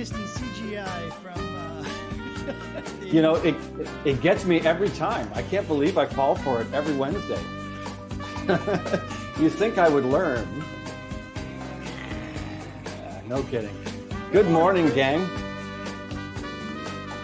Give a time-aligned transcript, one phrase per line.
[0.00, 1.56] in CGI from.
[1.56, 3.54] Uh, you know, it
[4.06, 5.30] it gets me every time.
[5.34, 7.42] I can't believe I fall for it every Wednesday.
[9.38, 10.48] you think I would learn?
[12.86, 13.76] Uh, no kidding.
[14.32, 15.28] Good morning, gang.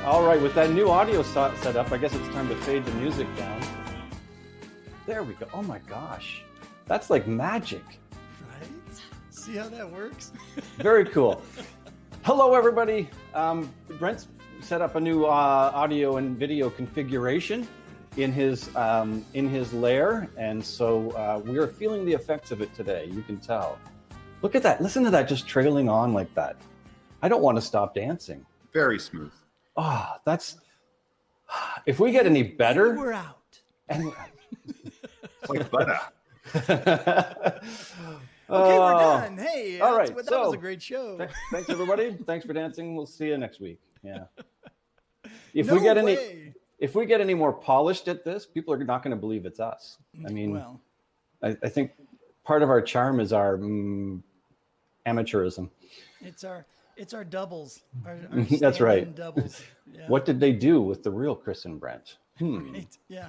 [0.05, 2.93] All right, with that new audio set up, I guess it's time to fade the
[2.93, 3.61] music down.
[5.07, 5.47] There we go.
[5.55, 6.43] Oh my gosh.
[6.85, 7.83] That's like magic.
[8.51, 9.01] Right?
[9.31, 10.33] See how that works?
[10.77, 11.43] Very cool.
[12.27, 13.09] Hello, everybody.
[13.35, 14.27] Um, Brent's
[14.59, 17.69] set up a new uh, audio and video configuration
[18.17, 22.61] in his um, in his lair, and so uh, we are feeling the effects of
[22.61, 23.09] it today.
[23.13, 23.79] You can tell.
[24.43, 24.83] Look at that!
[24.83, 26.57] Listen to that, just trailing on like that.
[27.23, 28.45] I don't want to stop dancing.
[28.73, 29.31] Very smooth.
[29.77, 30.57] Oh, that's.
[31.87, 33.61] If we get any better, and we're out.
[33.89, 34.13] And
[35.49, 36.01] like butter.
[38.51, 39.39] okay, we're done.
[39.39, 40.15] Hey, all right.
[40.15, 41.19] That so, was a great show.
[41.19, 42.17] Th- thanks, everybody.
[42.27, 42.95] thanks for dancing.
[42.95, 43.81] We'll see you next week.
[44.03, 44.25] Yeah.
[45.55, 46.17] If no we get way.
[46.17, 49.47] any, if we get any more polished at this, people are not going to believe
[49.47, 49.99] it's us.
[50.25, 50.81] I mean, well,
[51.43, 51.93] I, I think
[52.45, 54.23] part of our charm is our mm,
[55.07, 55.71] amateurism.
[56.21, 57.81] It's our it's our doubles.
[58.05, 59.15] Our, our That's right.
[59.15, 59.63] Doubles.
[59.89, 60.09] Yeah.
[60.09, 62.17] What did they do with the real Chris and Brent?
[62.41, 62.73] Hmm.
[62.73, 62.99] Right.
[63.07, 63.29] Yeah.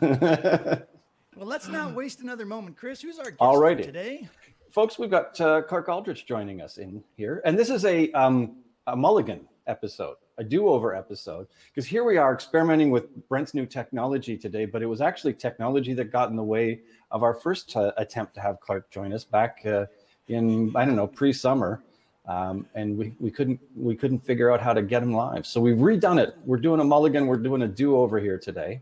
[1.36, 3.00] well, let's not waste another moment, Chris.
[3.00, 3.84] Who's our guest Alrighty.
[3.84, 4.28] today?
[4.72, 8.58] Folks, we've got uh, Clark Aldrich joining us in here, and this is a um,
[8.88, 14.38] a mulligan episode, a do-over episode, because here we are experimenting with Brent's new technology
[14.38, 17.92] today, but it was actually technology that got in the way of our first uh,
[17.98, 19.86] attempt to have Clark join us back uh,
[20.28, 21.82] in I don't know pre-summer.
[22.28, 25.45] Um, and we, we couldn't we couldn't figure out how to get him live.
[25.48, 26.36] So we've redone it.
[26.45, 27.26] We're doing a mulligan.
[27.26, 28.82] We're doing a do over here today.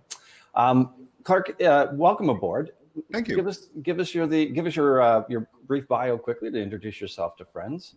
[0.55, 2.71] Um, Clark, uh, welcome aboard.
[3.11, 3.35] Thank you.
[3.35, 6.61] Give us give us your the give us your uh, your brief bio quickly to
[6.61, 7.95] introduce yourself to friends.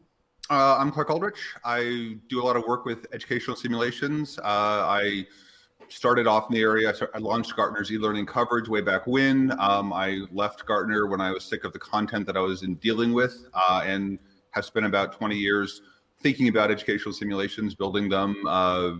[0.50, 1.38] Uh, I'm Clark Aldrich.
[1.64, 4.38] I do a lot of work with educational simulations.
[4.38, 5.26] Uh, I
[5.88, 6.92] started off in the area.
[7.14, 9.52] I launched Gartner's e-learning coverage way back when.
[9.58, 12.76] Um, I left Gartner when I was sick of the content that I was in
[12.76, 14.18] dealing with, uh, and
[14.52, 15.82] have spent about 20 years
[16.20, 18.92] thinking about educational simulations, building them, uh,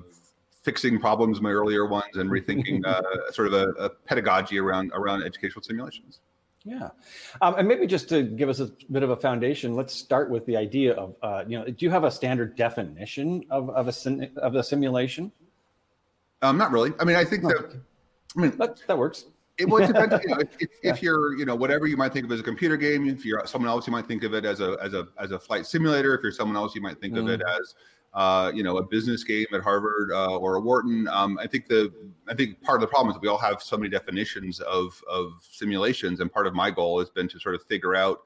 [0.62, 5.22] fixing problems, my earlier ones, and rethinking uh, sort of a, a, pedagogy around around
[5.22, 6.20] educational simulations.
[6.68, 6.90] Yeah,
[7.40, 10.44] um, and maybe just to give us a bit of a foundation, let's start with
[10.44, 14.30] the idea of uh, you know, do you have a standard definition of of a
[14.36, 15.32] of a simulation?
[16.42, 16.92] Um, not really.
[17.00, 17.80] I mean, I think that.
[18.36, 19.24] I mean, that, that works
[19.58, 20.12] it would depend.
[20.22, 20.90] You know, if, if, yeah.
[20.90, 23.08] if, you're, you know, whatever you might think of as a computer game.
[23.08, 25.38] If you're someone else, you might think of it as a as a as a
[25.38, 26.14] flight simulator.
[26.14, 27.20] If you're someone else, you might think mm.
[27.20, 27.58] of it mm.
[27.60, 27.74] as,
[28.14, 31.08] uh, you know, a business game at Harvard uh, or a Wharton.
[31.08, 31.92] Um, I think the
[32.28, 35.02] I think part of the problem is that we all have so many definitions of
[35.08, 38.20] of simulations, and part of my goal has been to sort of figure out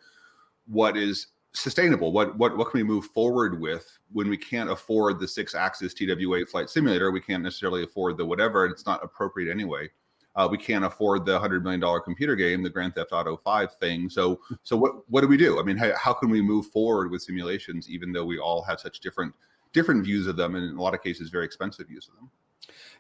[0.67, 2.13] what is sustainable.
[2.13, 5.95] What what what can we move forward with when we can't afford the six axis
[5.95, 7.11] TWA flight simulator?
[7.11, 9.91] We can't necessarily afford the whatever, and it's not appropriate anyway
[10.35, 13.75] uh, we can't afford the hundred million dollar computer game, the Grand Theft Auto Five
[13.77, 14.09] thing.
[14.09, 15.61] So, so what what do we do?
[15.61, 18.81] I mean, how, how can we move forward with simulations, even though we all have
[18.81, 19.35] such different
[19.73, 22.31] different views of them, and in a lot of cases, very expensive views of them?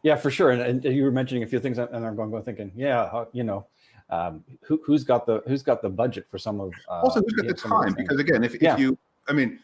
[0.02, 0.50] Yeah, for sure.
[0.50, 3.44] And, and you were mentioning a few things, and I'm going, going thinking, yeah, you
[3.44, 3.66] know,
[4.10, 7.32] um, who, has got the who's got the budget for some of uh, also who's
[7.32, 7.94] got the time?
[7.94, 8.74] Because again, if, yeah.
[8.74, 9.58] if you, I mean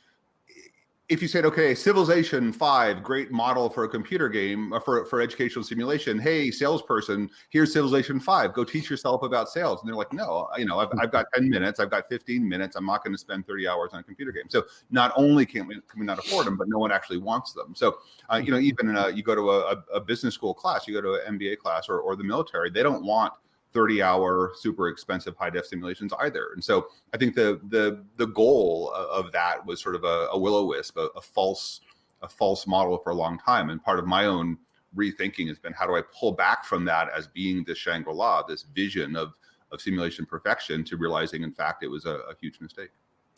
[1.08, 5.22] if you said, okay, Civilization Five, great model for a computer game uh, for for
[5.22, 6.18] educational simulation.
[6.18, 8.52] Hey, salesperson, here's Civilization Five.
[8.52, 9.80] Go teach yourself about sales.
[9.80, 12.76] And they're like, no, you know, I've, I've got ten minutes, I've got fifteen minutes.
[12.76, 14.44] I'm not going to spend thirty hours on a computer game.
[14.48, 17.54] So not only can we can we not afford them, but no one actually wants
[17.54, 17.74] them.
[17.74, 17.98] So
[18.30, 21.00] uh, you know, even a, you go to a, a business school class, you go
[21.00, 23.32] to an MBA class or or the military, they don't want
[23.72, 26.48] 30 hour super expensive high def simulations either.
[26.54, 30.38] And so i think the the the goal of that was sort of a, a
[30.38, 31.80] will-o-wisp a, a, false
[32.22, 33.70] a false model for a long time.
[33.70, 34.58] And part of my own
[34.96, 38.62] rethinking has been how do i pull back from that as being this shangri-la this
[38.74, 39.34] vision of
[39.70, 42.90] of simulation perfection to realizing in fact it was a, a huge mistake.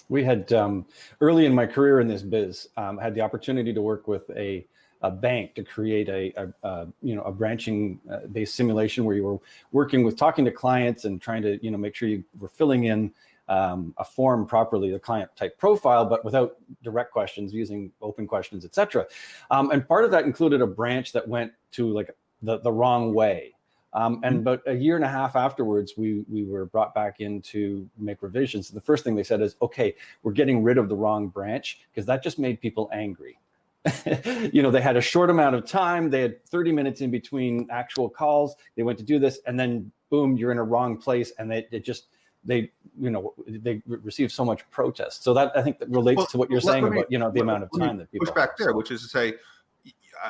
[0.08, 0.86] We had um,
[1.20, 4.66] early in my career in this biz um, had the opportunity to work with a
[5.02, 9.16] a bank to create a, a, a you know a branching uh, based simulation where
[9.16, 9.38] you were
[9.72, 12.84] working with talking to clients and trying to you know make sure you were filling
[12.84, 13.12] in
[13.50, 18.64] um, a form properly, the client type profile, but without direct questions, using open questions,
[18.64, 19.06] etc.
[19.50, 23.12] Um, and part of that included a branch that went to like the, the wrong
[23.12, 23.54] way.
[23.92, 24.40] Um, and mm-hmm.
[24.40, 28.22] about a year and a half afterwards, we we were brought back in to make
[28.22, 28.70] revisions.
[28.70, 31.80] And the first thing they said is, "Okay, we're getting rid of the wrong branch
[31.90, 33.40] because that just made people angry."
[34.52, 36.10] you know, they had a short amount of time.
[36.10, 38.54] They had 30 minutes in between actual calls.
[38.76, 41.66] They went to do this, and then boom, you're in a wrong place, and they,
[41.70, 42.08] it just
[42.44, 45.24] they you know they receive so much protest.
[45.24, 47.30] So that I think that relates well, to what you're saying me, about you know
[47.30, 49.34] the amount of time that people push back there, which is to say.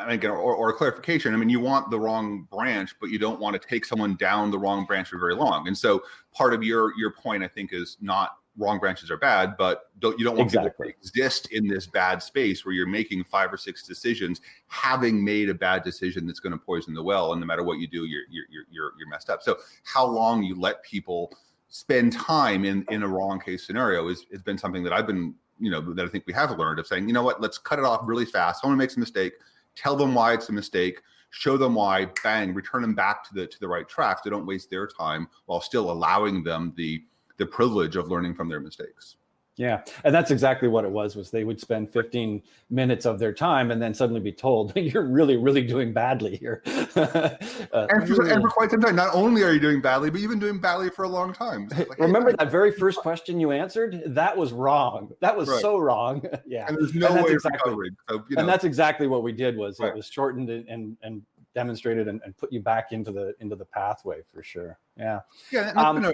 [0.06, 1.34] Again, or, or a clarification.
[1.34, 4.52] I mean, you want the wrong branch, but you don't want to take someone down
[4.52, 5.66] the wrong branch for very long.
[5.66, 9.56] And so, part of your your point, I think, is not wrong branches are bad,
[9.56, 10.70] but don't you don't want exactly.
[10.70, 15.24] people to exist in this bad space where you're making five or six decisions, having
[15.24, 17.88] made a bad decision that's going to poison the well, and no matter what you
[17.88, 19.42] do, you're you're you're you're messed up.
[19.42, 21.32] So how long you let people
[21.68, 25.34] spend time in in a wrong case scenario is has been something that I've been
[25.58, 27.78] you know that I think we have learned of saying you know what let's cut
[27.78, 28.60] it off really fast.
[28.60, 29.32] Someone makes a mistake,
[29.74, 33.46] tell them why it's a mistake show them why bang return them back to the
[33.46, 37.02] to the right track so they don't waste their time while still allowing them the
[37.40, 39.16] the privilege of learning from their mistakes.
[39.56, 41.16] Yeah, and that's exactly what it was.
[41.16, 45.04] Was they would spend 15 minutes of their time and then suddenly be told you're
[45.04, 46.62] really, really doing badly here.
[46.96, 47.36] uh,
[47.72, 50.30] and, for, and, for, quite some time, not only are you doing badly, but you've
[50.30, 51.68] been doing badly for a long time.
[51.70, 54.02] So like, Remember hey, that very first question you answered?
[54.06, 55.10] That was wrong.
[55.20, 55.60] That was right.
[55.60, 56.24] so wrong.
[56.46, 57.90] yeah, and there's no and way exactly, recovery.
[58.08, 58.40] So, you know.
[58.40, 59.56] And that's exactly what we did.
[59.56, 59.88] Was right.
[59.88, 61.22] it was shortened and and
[61.54, 64.78] demonstrated and, and, put you back into the into the pathway for sure.
[64.96, 65.20] Yeah.
[65.50, 65.72] Yeah.
[65.72, 66.10] Um,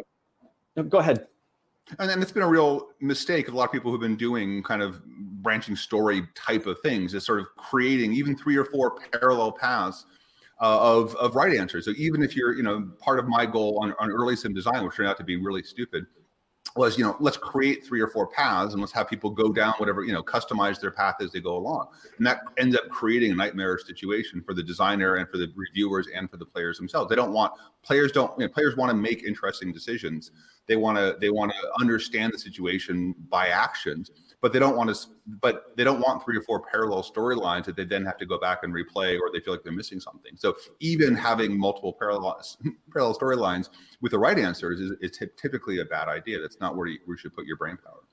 [0.82, 1.26] Go ahead.
[1.99, 4.82] And it's been a real mistake of a lot of people who've been doing kind
[4.82, 9.52] of branching story type of things, is sort of creating even three or four parallel
[9.52, 10.05] paths
[10.61, 11.84] uh, of of right answers.
[11.84, 14.84] So even if you're, you know, part of my goal on, on early sim design,
[14.84, 16.06] which turned out to be really stupid,
[16.76, 19.75] was you know let's create three or four paths and let's have people go down
[19.78, 21.88] whatever you know customize their path as they go along.
[22.19, 26.08] And that ends up creating a nightmare situation for the designer and for the reviewers
[26.14, 27.08] and for the players themselves.
[27.08, 27.52] They don't want
[27.82, 30.31] players don't you know, players want to make interesting decisions.
[30.67, 34.11] They want to they want to understand the situation by actions
[34.46, 35.08] but they don't want to
[35.40, 38.38] but they don't want three or four parallel storylines that they then have to go
[38.38, 40.37] back and replay or they feel like they're missing something.
[40.37, 42.40] So even having multiple parallel
[42.93, 43.70] parallel storylines
[44.00, 46.40] with the right answers is, is typically a bad idea.
[46.40, 48.04] That's not where you, where you should put your brain power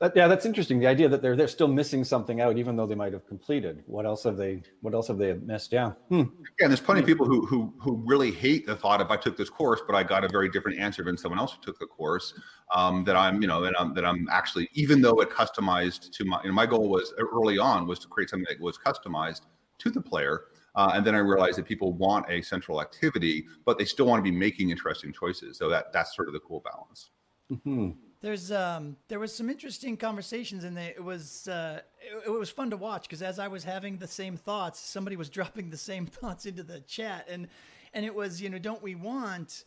[0.00, 0.78] that, yeah, that's interesting.
[0.78, 3.82] The idea that they're they're still missing something out, even though they might have completed.
[3.86, 4.62] What else have they?
[4.82, 5.72] What else have they missed?
[5.72, 5.92] Yeah.
[6.08, 6.24] Hmm.
[6.58, 9.16] Yeah, and there's plenty of people who who who really hate the thought if I
[9.16, 11.78] took this course, but I got a very different answer than someone else who took
[11.78, 12.34] the course.
[12.74, 16.24] Um, that I'm, you know, that I'm that I'm actually, even though it customized to
[16.24, 19.42] my, you know, my goal was early on was to create something that was customized
[19.78, 20.46] to the player.
[20.74, 24.18] Uh, and then I realized that people want a central activity, but they still want
[24.18, 25.56] to be making interesting choices.
[25.56, 27.10] So that that's sort of the cool balance.
[27.50, 27.92] Mm-hmm.
[28.26, 32.70] There's um there was some interesting conversations and it was uh it, it was fun
[32.70, 36.06] to watch because as I was having the same thoughts, somebody was dropping the same
[36.06, 37.46] thoughts into the chat and
[37.94, 39.62] and it was you know don't we want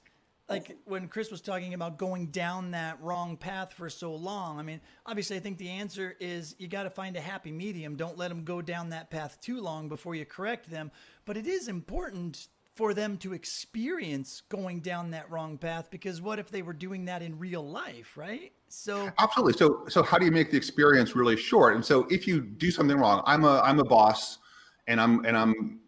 [0.49, 4.59] like when Chris was talking about going down that wrong path for so long.
[4.59, 7.95] I mean, obviously, I think the answer is you got to find a happy medium.
[7.95, 10.91] Don't let them go down that path too long before you correct them.
[11.23, 16.39] But it is important for them to experience going down that wrong path because what
[16.39, 18.51] if they were doing that in real life right?
[18.67, 19.53] So absolutely.
[19.53, 21.75] So so how do you make the experience really short?
[21.75, 24.39] And so if you do something wrong i'm a i'm a boss
[24.87, 25.79] and i'm and i'm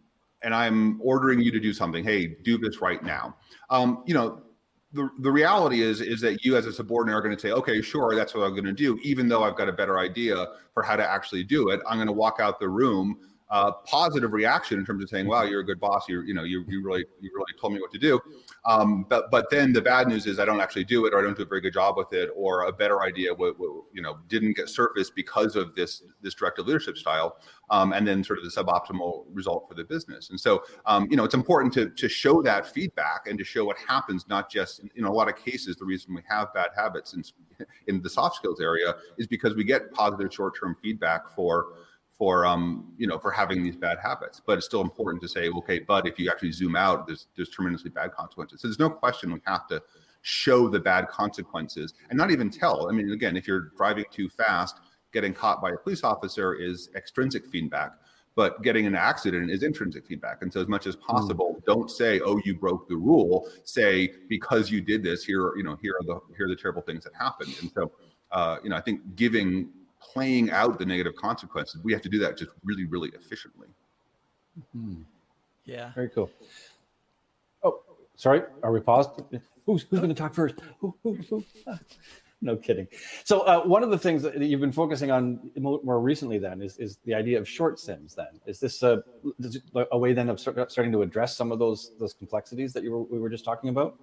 [0.44, 2.04] and i'm ordering you to do something.
[2.04, 3.36] Hey do this right now.
[3.70, 4.42] Um, you know
[4.94, 7.82] the, the reality is is that you as a subordinate are going to say okay
[7.82, 10.84] sure that's what i'm going to do even though i've got a better idea for
[10.84, 11.82] how to actually do it.
[11.88, 13.20] I'm going to walk out the room
[13.52, 16.08] uh, positive reaction in terms of saying, "Wow, you're a good boss.
[16.08, 18.20] You you know you, you really you really told me what to do."
[18.66, 21.22] Um, but but then the bad news is I don't actually do it, or I
[21.22, 24.02] don't do a very good job with it, or a better idea w- w- you
[24.02, 27.40] know didn't get surfaced because of this this directive leadership style,
[27.70, 30.30] um, and then sort of the suboptimal result for the business.
[30.30, 33.66] And so um, you know it's important to to show that feedback and to show
[33.66, 36.70] what happens, not just in, in a lot of cases the reason we have bad
[36.74, 37.24] habits in
[37.88, 41.74] in the soft skills area is because we get positive short term feedback for
[42.22, 44.40] for um, you know for having these bad habits.
[44.46, 47.50] But it's still important to say, okay, but if you actually zoom out, there's there's
[47.50, 48.62] tremendously bad consequences.
[48.62, 49.82] So there's no question we have to
[50.22, 52.88] show the bad consequences and not even tell.
[52.88, 56.92] I mean, again, if you're driving too fast, getting caught by a police officer is
[56.96, 57.94] extrinsic feedback.
[58.36, 60.44] But getting an accident is intrinsic feedback.
[60.44, 61.02] And so, as much as hmm.
[61.02, 61.66] possible, mm.
[61.66, 65.76] don't say, "Oh, you broke the rule." Say, "Because you did this, here, you know,
[65.82, 67.92] here are the here are the terrible things that happened." And so,
[68.32, 69.70] uh, you know, I think giving
[70.02, 71.82] playing out the negative consequences.
[71.84, 73.68] We have to do that just really, really efficiently.
[74.76, 75.02] Mm-hmm.
[75.66, 75.92] Yeah.
[75.94, 76.30] Very cool.
[77.64, 77.82] Oh,
[78.16, 78.42] sorry.
[78.64, 79.12] Are we paused?
[79.66, 80.56] Who's, who's going to talk first?
[80.80, 81.44] Who, who, who?
[82.42, 82.88] no kidding.
[83.24, 86.78] So uh, one of the things that you've been focusing on more recently then is,
[86.78, 88.16] is the idea of short sims.
[88.16, 89.04] Then is this a,
[89.92, 93.04] a way then of starting to address some of those those complexities that you were,
[93.04, 94.00] we were just talking about?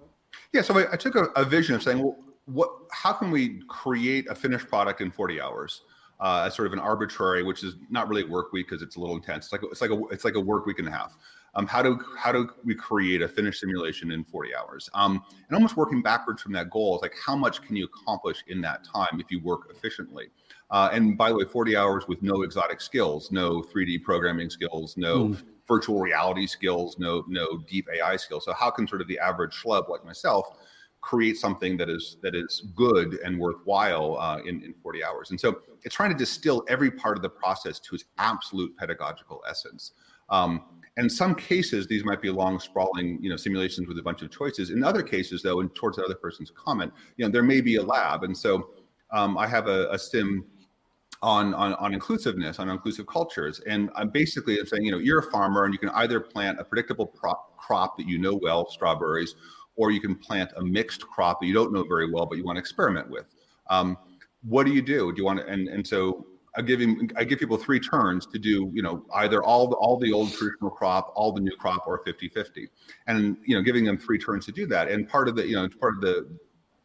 [0.53, 0.61] Yeah.
[0.61, 2.69] So I, I took a, a, vision of saying, well, what?
[2.91, 5.81] How can we create a finished product in 40 hours?
[6.19, 8.97] Uh, as sort of an arbitrary, which is not really a work week because it's
[8.97, 9.45] a little intense.
[9.45, 11.17] It's like it's like a it's like a work week and a half.
[11.55, 14.89] Um, how do how do we create a finished simulation in 40 hours?
[14.93, 18.43] Um, and almost working backwards from that goal is like how much can you accomplish
[18.47, 20.27] in that time if you work efficiently?
[20.69, 24.95] Uh, and by the way, 40 hours with no exotic skills, no 3D programming skills,
[24.97, 25.43] no mm.
[25.67, 28.45] virtual reality skills, no no deep AI skills.
[28.45, 30.57] So how can sort of the average schlub like myself
[31.01, 35.31] create something that is that is good and worthwhile uh, in, in 40 hours?
[35.31, 39.43] And so it's trying to distill every part of the process to its absolute pedagogical
[39.49, 39.93] essence.
[40.29, 40.63] Um,
[40.97, 44.31] in some cases, these might be long, sprawling, you know, simulations with a bunch of
[44.31, 44.69] choices.
[44.69, 47.77] In other cases, though, and towards the other person's comment, you know, there may be
[47.77, 48.23] a lab.
[48.23, 48.71] And so
[49.11, 50.45] um, I have a, a sim
[51.21, 53.61] on, on, on inclusiveness, on inclusive cultures.
[53.67, 56.63] And I'm basically saying, you know, you're a farmer and you can either plant a
[56.63, 59.35] predictable crop, crop that you know well, strawberries,
[59.79, 62.43] or you can plant a mixed crop that you don't know very well, but you
[62.43, 63.25] want to experiment with.
[63.69, 63.97] Um,
[64.43, 65.13] what do you do?
[65.13, 68.25] Do you want to, and, and so I give him, I give people three turns
[68.25, 71.55] to do, you know, either all the, all the old traditional crop, all the new
[71.55, 72.67] crop, or 50 50.
[73.07, 74.89] And, you know, giving them three turns to do that.
[74.89, 76.27] And part of the, you know, part of the,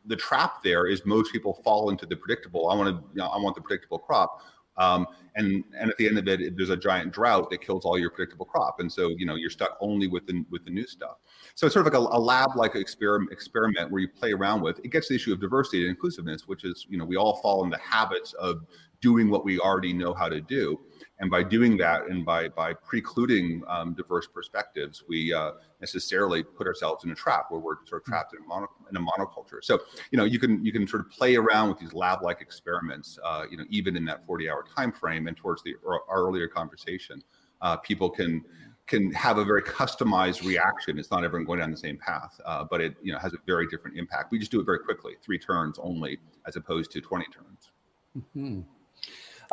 [0.07, 2.69] the trap there is most people fall into the predictable.
[2.69, 4.41] I want to, you know, I want the predictable crop.
[4.77, 7.99] Um, and and at the end of it, there's a giant drought that kills all
[7.99, 10.87] your predictable crop, and so you know you're stuck only with the with the new
[10.87, 11.17] stuff.
[11.55, 14.79] So it's sort of like a, a lab-like experiment experiment where you play around with.
[14.85, 17.65] It gets the issue of diversity and inclusiveness, which is you know we all fall
[17.65, 18.65] in the habits of
[19.01, 20.81] doing what we already know how to do.
[21.21, 26.67] And by doing that, and by by precluding um, diverse perspectives, we uh, necessarily put
[26.67, 29.63] ourselves in a trap where we're sort of trapped in a, mono, in a monoculture.
[29.63, 29.79] So
[30.11, 33.45] you know you can you can sort of play around with these lab-like experiments, uh,
[33.49, 35.29] you know, even in that 40-hour time frame.
[35.29, 35.75] And towards the
[36.11, 37.23] earlier conversation,
[37.61, 38.45] uh, people can
[38.87, 40.99] can have a very customized reaction.
[40.99, 43.39] It's not everyone going down the same path, uh, but it you know has a
[43.47, 44.33] very different impact.
[44.33, 47.71] We just do it very quickly, three turns only, as opposed to 20 turns.
[48.19, 48.61] Mm-hmm.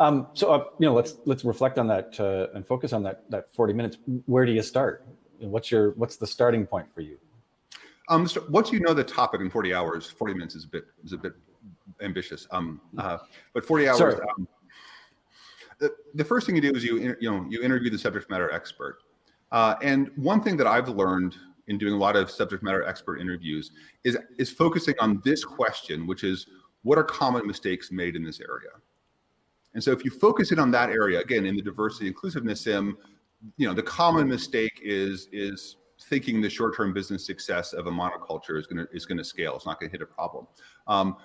[0.02, 3.22] Um, so uh, you know, let's let's reflect on that uh, and focus on that
[3.30, 3.98] that 40 minutes.
[4.26, 5.06] Where do you start?
[5.38, 7.18] What's your what's the starting point for you?
[8.08, 10.86] Um, so once you know the topic in 40 hours, 40 minutes is a bit
[11.04, 11.34] is a bit
[12.00, 12.48] ambitious.
[12.50, 13.18] Um, uh,
[13.54, 14.20] but 40 hours.
[14.36, 14.48] Um,
[15.78, 18.50] the, the first thing you do is you you know you interview the subject matter
[18.50, 18.98] expert.
[19.52, 21.36] Uh, and one thing that I've learned
[21.68, 23.70] in doing a lot of subject matter expert interviews
[24.02, 26.48] is is focusing on this question, which is
[26.82, 28.70] what are common mistakes made in this area?
[29.74, 32.96] And so if you focus in on that area, again, in the diversity inclusiveness sim,
[33.56, 35.76] you know, the common mistake is is
[36.08, 39.56] thinking the short-term business success of a monoculture is gonna is gonna scale.
[39.56, 40.46] It's not gonna hit a problem.
[40.86, 41.16] Um,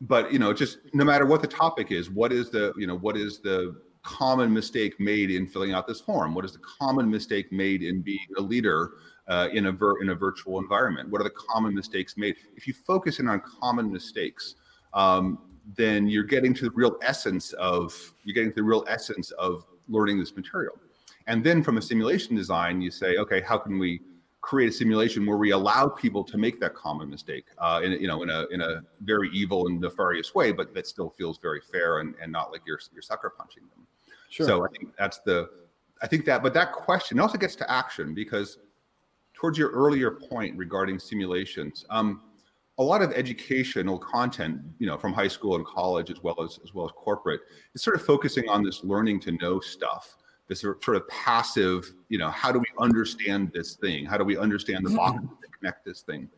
[0.00, 2.96] but you know, just no matter what the topic is, what is the you know
[2.96, 6.34] what is the common mistake made in filling out this form?
[6.34, 8.92] What is the common mistake made in being a leader
[9.26, 11.10] uh, in a ver- in a virtual environment?
[11.10, 12.36] What are the common mistakes made?
[12.56, 14.54] If you focus in on common mistakes,
[14.94, 15.38] um,
[15.76, 19.64] then you're getting to the real essence of you're getting to the real essence of
[19.88, 20.78] learning this material.
[21.26, 24.00] And then from a simulation design, you say, okay, how can we
[24.40, 28.06] create a simulation where we allow people to make that common mistake uh, in you
[28.06, 31.60] know in a in a very evil and nefarious way, but that still feels very
[31.60, 33.86] fair and, and not like you're you're sucker punching them.
[34.30, 34.46] Sure.
[34.46, 35.50] So I think that's the
[36.00, 38.58] I think that but that question also gets to action because
[39.34, 42.22] towards your earlier point regarding simulations, um,
[42.78, 46.60] a lot of educational content, you know, from high school and college as well as
[46.62, 47.40] as well as corporate,
[47.74, 50.16] is sort of focusing on this learning to know stuff.
[50.46, 54.06] This sort of passive, you know, how do we understand this thing?
[54.06, 55.26] How do we understand the box mm-hmm.
[55.26, 56.28] to connect this thing?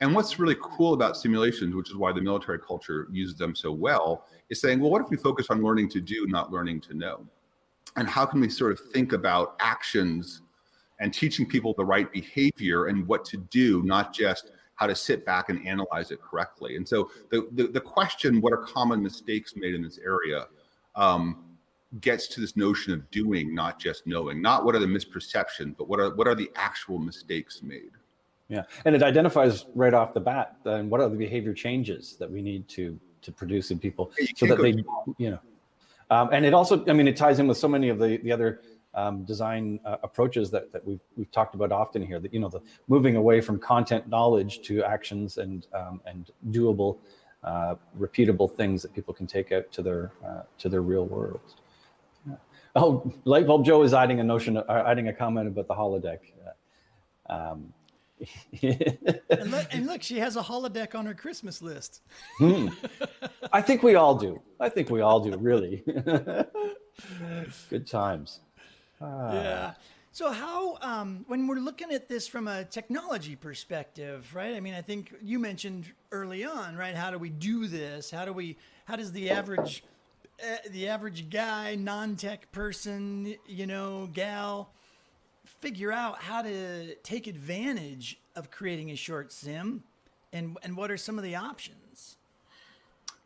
[0.00, 3.72] And what's really cool about simulations, which is why the military culture uses them so
[3.72, 6.94] well, is saying, well, what if we focus on learning to do, not learning to
[6.94, 7.24] know?
[7.96, 10.42] And how can we sort of think about actions
[10.98, 15.24] and teaching people the right behavior and what to do, not just how to sit
[15.24, 16.76] back and analyze it correctly.
[16.76, 20.46] And so the, the, the question, what are common mistakes made in this area,
[20.94, 21.44] um,
[22.00, 24.40] gets to this notion of doing, not just knowing.
[24.40, 27.90] Not what are the misperceptions, but what are what are the actual mistakes made.
[28.48, 32.30] Yeah, and it identifies right off the bat then what are the behavior changes that
[32.30, 34.74] we need to to produce in people so that they,
[35.16, 35.38] you know,
[36.10, 38.32] um, and it also, I mean, it ties in with so many of the the
[38.32, 38.62] other
[38.94, 42.48] um, design uh, approaches that, that we've, we've talked about often here that you know
[42.48, 46.98] the moving away from content knowledge to actions and um, and doable
[47.44, 51.40] uh, repeatable things that people can take out to their uh, to their real world
[52.28, 52.34] yeah.
[52.76, 56.18] oh lightbulb joe is adding a notion uh, adding a comment about the holodeck
[57.28, 57.72] um,
[58.62, 62.02] and, look, and, look, she has a holodeck on her Christmas list.
[62.38, 62.68] hmm.
[63.52, 64.40] I think we all do.
[64.60, 65.82] I think we all do, really.
[67.68, 68.38] Good times
[69.02, 69.74] yeah.
[70.14, 74.54] So how, um, when we're looking at this from a technology perspective, right?
[74.54, 76.94] I mean, I think you mentioned early on, right?
[76.94, 78.10] How do we do this?
[78.10, 78.58] How do we?
[78.84, 79.84] How does the average,
[80.42, 84.70] uh, the average guy, non-tech person, you know, gal,
[85.62, 89.82] figure out how to take advantage of creating a short sim
[90.32, 92.16] and and what are some of the options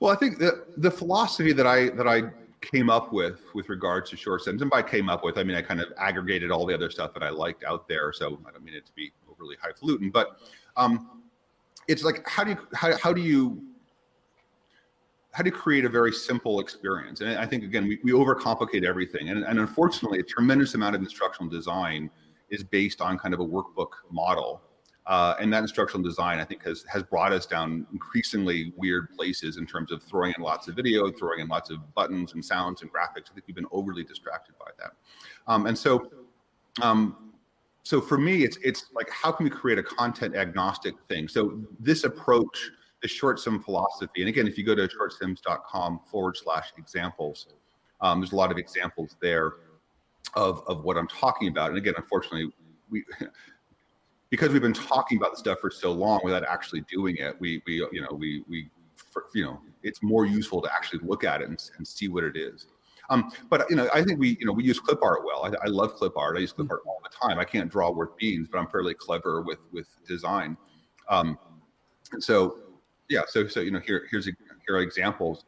[0.01, 2.23] well i think the the philosophy that i that i
[2.71, 5.57] came up with with regards to short sims and by came up with i mean
[5.57, 8.51] i kind of aggregated all the other stuff that i liked out there so i
[8.51, 10.39] don't mean it to be overly highfalutin but
[10.77, 11.23] um
[11.89, 13.63] it's like how do you how, how do you
[15.37, 17.21] how to create a very simple experience.
[17.21, 19.29] And I think again, we, we overcomplicate everything.
[19.29, 22.11] And, and unfortunately, a tremendous amount of instructional design
[22.49, 24.63] is based on kind of a workbook model.
[25.07, 29.57] Uh, and that instructional design, I think, has has brought us down increasingly weird places
[29.57, 32.83] in terms of throwing in lots of video, throwing in lots of buttons and sounds
[32.83, 33.31] and graphics.
[33.31, 34.93] I think we've been overly distracted by that.
[35.47, 36.11] Um, and so,
[36.83, 37.33] um,
[37.85, 41.29] so for me, it's it's like how can we create a content agnostic thing?
[41.29, 42.71] So this approach
[43.03, 44.23] the short sim philosophy.
[44.23, 47.47] And again, if you go to shortsims.com forward slash examples,
[48.01, 49.53] um, there's a lot of examples there
[50.35, 51.71] of, of what I'm talking about.
[51.71, 52.51] And again, unfortunately,
[52.91, 53.05] we
[54.31, 57.63] because we've been talking about the stuff for so long without actually doing it, we
[57.67, 58.69] we you know we we
[59.35, 62.37] you know it's more useful to actually look at it and, and see what it
[62.37, 62.67] is.
[63.09, 65.45] Um, but you know, I think we you know we use clip art well.
[65.45, 66.37] I, I love clip art.
[66.37, 67.39] I use clip art all the time.
[67.39, 70.57] I can't draw worth beans, but I'm fairly clever with with design.
[71.09, 71.39] Um,
[72.13, 72.59] and so
[73.09, 74.33] yeah so so you know here here's a,
[74.67, 75.45] here are examples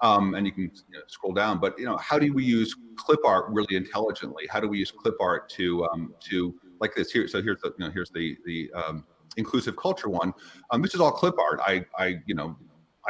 [0.00, 2.74] um, and you can you know, scroll down but you know how do we use
[2.96, 7.10] clip art really intelligently how do we use clip art to um, to like this
[7.10, 9.04] here so here's the you know here's the the um,
[9.36, 10.32] inclusive culture one
[10.70, 12.56] um, this is all clip art i i you know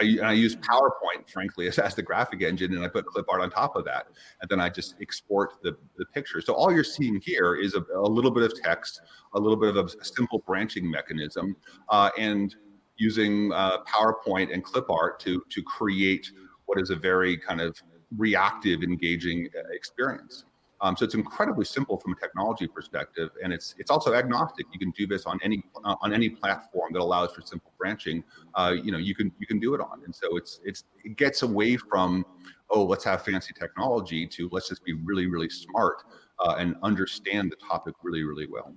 [0.00, 3.40] I, I use PowerPoint, frankly, as, as the graphic engine, and I put clip art
[3.40, 4.06] on top of that.
[4.40, 6.40] And then I just export the, the picture.
[6.40, 9.00] So all you're seeing here is a, a little bit of text,
[9.34, 11.56] a little bit of a simple branching mechanism,
[11.88, 12.54] uh, and
[12.96, 16.30] using uh, PowerPoint and clip art to to create
[16.66, 17.80] what is a very kind of
[18.16, 20.44] reactive, engaging uh, experience.
[20.80, 24.66] Um, so it's incredibly simple from a technology perspective, and it's it's also agnostic.
[24.72, 28.22] You can do this on any uh, on any platform that allows for simple branching.
[28.54, 31.16] Uh, you know, you can you can do it on, and so it's it's it
[31.16, 32.24] gets away from
[32.70, 36.04] oh let's have fancy technology to let's just be really really smart
[36.38, 38.72] uh, and understand the topic really really well.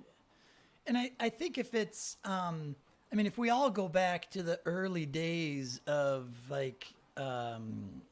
[0.86, 2.74] And I I think if it's um,
[3.12, 6.86] I mean, if we all go back to the early days of like
[7.16, 8.02] um,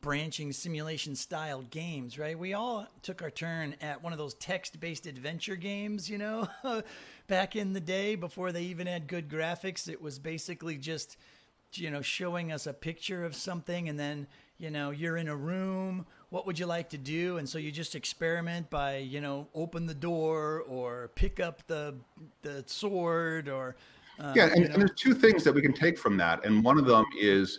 [0.00, 2.38] branching simulation style games, right?
[2.38, 6.48] We all took our turn at one of those text based adventure games, you know,
[7.26, 9.88] back in the day before they even had good graphics.
[9.88, 11.16] It was basically just,
[11.74, 14.26] you know, showing us a picture of something and then,
[14.58, 16.06] you know, you're in a room.
[16.30, 17.38] What would you like to do?
[17.38, 21.94] And so you just experiment by, you know, open the door or pick up the
[22.42, 23.76] the sword or
[24.18, 26.78] uh, yeah, and, and, there's two things that we can take from that, and one
[26.78, 27.58] of them is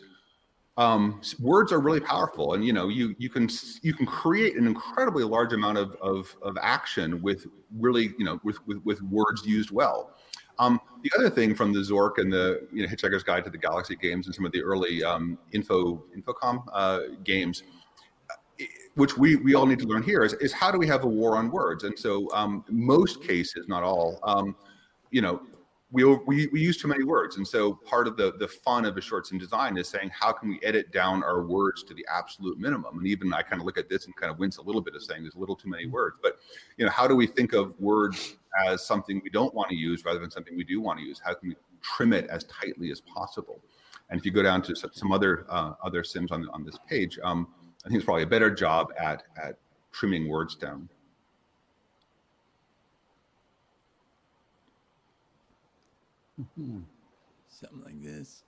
[0.77, 3.49] um, words are really powerful, and you know you you can
[3.81, 7.47] you can create an incredibly large amount of of, of action with
[7.79, 10.11] really you know with, with, with words used well.
[10.59, 13.57] Um, the other thing from the Zork and the you know, Hitchhiker's Guide to the
[13.57, 17.63] Galaxy games and some of the early um, info Infocom uh, games,
[18.95, 21.07] which we, we all need to learn here, is, is how do we have a
[21.07, 21.83] war on words?
[21.83, 24.55] And so um, most cases, not all, um,
[25.11, 25.41] you know,
[25.95, 27.37] we, we, we use too many words.
[27.37, 30.33] And so part of the, the fun of a shorts sim design is saying, how
[30.33, 32.97] can we edit down our words to the absolute minimum?
[32.97, 34.93] And even I kind of look at this and kind of wince a little bit
[34.93, 36.39] of saying there's a little too many words, but
[36.75, 38.35] you know, how do we think of words
[38.67, 41.21] as something we don't want to use rather than something we do want to use?
[41.23, 43.61] How can we trim it as tightly as possible?
[44.09, 47.17] And if you go down to some other uh, other sims on, on this page,
[47.23, 47.47] um,
[47.85, 49.57] I think it's probably a better job at, at
[49.93, 50.89] trimming words down.
[56.57, 58.43] Something like this.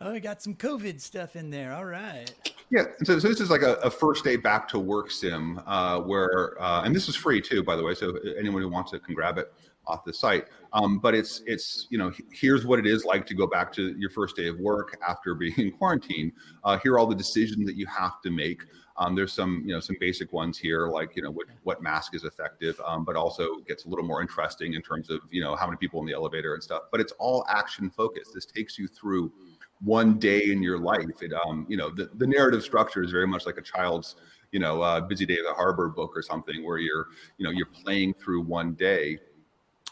[0.00, 1.72] Oh, we got some COVID stuff in there.
[1.72, 2.32] All right.
[2.70, 2.84] Yeah.
[3.04, 6.60] So, so this is like a, a, first day back to work sim uh, where,
[6.60, 7.94] uh, and this is free too, by the way.
[7.94, 9.52] So anyone who wants it can grab it
[9.86, 10.46] off the site.
[10.72, 13.96] Um, but it's, it's, you know, here's what it is like to go back to
[13.98, 16.32] your first day of work after being in quarantine.
[16.64, 18.62] Uh, here are all the decisions that you have to make.
[18.96, 22.14] Um, there's some, you know, some basic ones here, like you know, what what mask
[22.14, 25.56] is effective, um, but also gets a little more interesting in terms of you know
[25.56, 26.82] how many people in the elevator and stuff.
[26.92, 28.32] But it's all action focused.
[28.34, 29.32] This takes you through
[29.80, 31.22] one day in your life.
[31.22, 34.14] It, um, you know, the, the narrative structure is very much like a child's,
[34.52, 37.50] you know, uh, busy day at the harbor book or something, where you're, you know,
[37.50, 39.18] you're playing through one day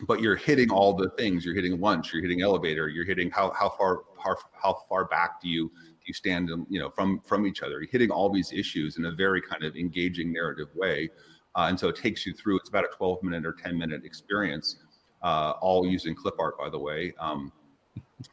[0.07, 3.51] but you're hitting all the things you're hitting lunch you're hitting elevator you're hitting how,
[3.51, 5.71] how far how, how far back do you
[6.07, 9.41] you stand you know from from each other hitting all these issues in a very
[9.41, 11.09] kind of engaging narrative way
[11.57, 14.05] uh, and so it takes you through it's about a 12 minute or 10 minute
[14.05, 14.77] experience
[15.23, 17.53] uh, all using clip art by the way um,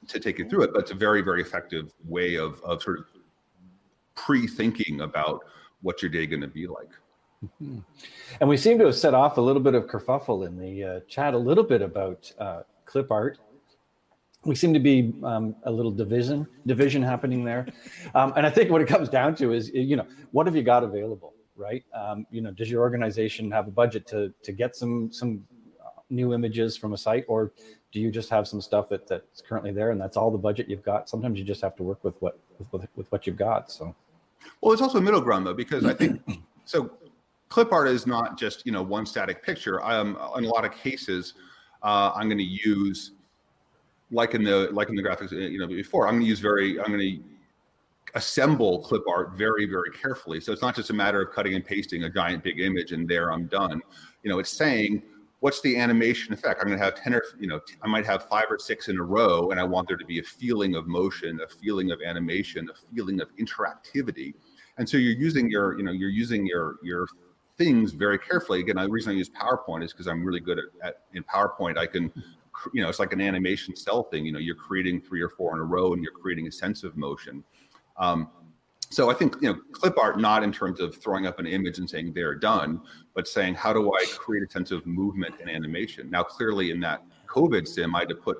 [0.07, 2.99] to take you through it but it's a very very effective way of, of sort
[2.99, 3.05] of
[4.15, 5.41] pre-thinking about
[5.81, 6.89] what your day going to be like
[7.43, 7.79] Mm-hmm.
[8.41, 10.99] And we seem to have set off a little bit of kerfuffle in the uh,
[11.07, 13.39] chat, a little bit about uh, clip art.
[14.45, 17.67] We seem to be um, a little division division happening there,
[18.15, 20.63] um, and I think what it comes down to is, you know, what have you
[20.63, 21.83] got available, right?
[21.93, 25.45] Um, you know, does your organization have a budget to to get some some
[26.09, 27.51] new images from a site, or
[27.91, 30.69] do you just have some stuff that that's currently there and that's all the budget
[30.69, 31.09] you've got?
[31.09, 32.39] Sometimes you just have to work with what
[32.71, 33.71] with, with what you've got.
[33.71, 33.95] So,
[34.61, 36.21] well, it's also a middle ground though because I think
[36.65, 36.91] so
[37.49, 39.83] clip art is not just you know one static picture.
[39.83, 41.33] Um, in a lot of cases,
[41.83, 43.11] uh, I'm going to use
[44.11, 46.07] like in the like in the graphics uh, you know before.
[46.07, 47.23] I'm going to use very I'm going to
[48.15, 50.39] assemble clip art very very carefully.
[50.39, 53.07] So it's not just a matter of cutting and pasting a giant big image and
[53.07, 53.81] there I'm done.
[54.23, 55.03] You know, it's saying
[55.39, 56.59] what's the animation effect?
[56.61, 58.97] I'm going to have 10 or, you know, I might have five or six in
[58.97, 62.01] a row, and I want there to be a feeling of motion, a feeling of
[62.01, 64.33] animation, a feeling of interactivity.
[64.77, 67.07] And so you're using your, you know, you're using your, your
[67.57, 68.61] things very carefully.
[68.61, 71.77] Again, the reason I use PowerPoint is because I'm really good at, at, in PowerPoint.
[71.77, 72.11] I can,
[72.73, 74.25] you know, it's like an animation cell thing.
[74.25, 76.83] You know, you're creating three or four in a row, and you're creating a sense
[76.83, 77.43] of motion.
[77.97, 78.29] Um,
[78.91, 81.77] so I think you know clip art not in terms of throwing up an image
[81.77, 82.81] and saying they're done,
[83.13, 86.09] but saying how do I create a sense of movement and animation.
[86.09, 88.39] Now, clearly in that COVID sim, I had to put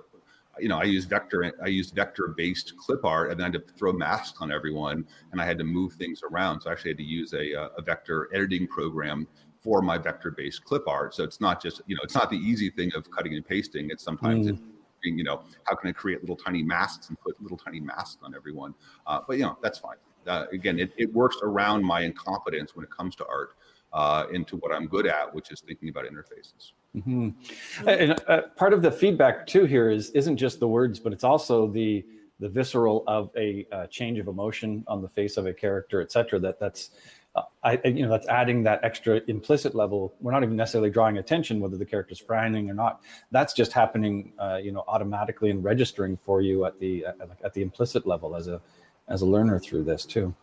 [0.62, 3.74] you know, I use vector, I used vector-based clip art, and then I had to
[3.74, 6.62] throw masks on everyone, and I had to move things around.
[6.62, 9.28] So I actually had to use a, a vector editing program
[9.62, 11.14] for my vector-based clip art.
[11.14, 13.90] So it's not just, you know, it's not the easy thing of cutting and pasting.
[13.92, 14.60] It's sometimes mm.
[15.04, 18.36] you know, how can I create little tiny masks and put little tiny masks on
[18.36, 18.74] everyone?
[19.06, 19.98] Uh, but you know, that's fine.
[20.28, 23.56] Uh, again, it, it works around my incompetence when it comes to art
[23.94, 26.74] uh, into what I'm good at, which is thinking about interfaces.
[26.96, 27.30] Mm-hmm.
[27.88, 31.24] And uh, part of the feedback too here is isn't just the words, but it's
[31.24, 32.06] also the
[32.40, 36.12] the visceral of a uh, change of emotion on the face of a character, et
[36.12, 36.40] cetera.
[36.40, 36.92] That that's
[37.64, 40.14] I you know that's adding that extra implicit level.
[40.22, 43.02] We're not even necessarily drawing attention whether the character's frowning or not.
[43.32, 47.54] That's just happening, uh, you know, automatically and registering for you at the at, at
[47.54, 48.62] the implicit level as a
[49.08, 50.34] as a learner through this too.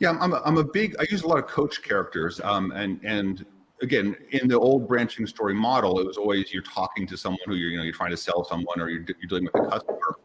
[0.00, 0.96] Yeah, I'm a, I'm a big.
[0.98, 3.46] I use a lot of coach characters, um, and and
[3.82, 7.54] again, in the old branching story model, it was always you're talking to someone who
[7.54, 10.16] you're, you know, you're trying to sell someone or you're, you're dealing with a customer.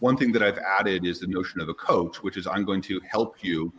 [0.00, 2.82] One thing that I've added is the notion of a coach, which is I'm going
[2.82, 3.72] to help you.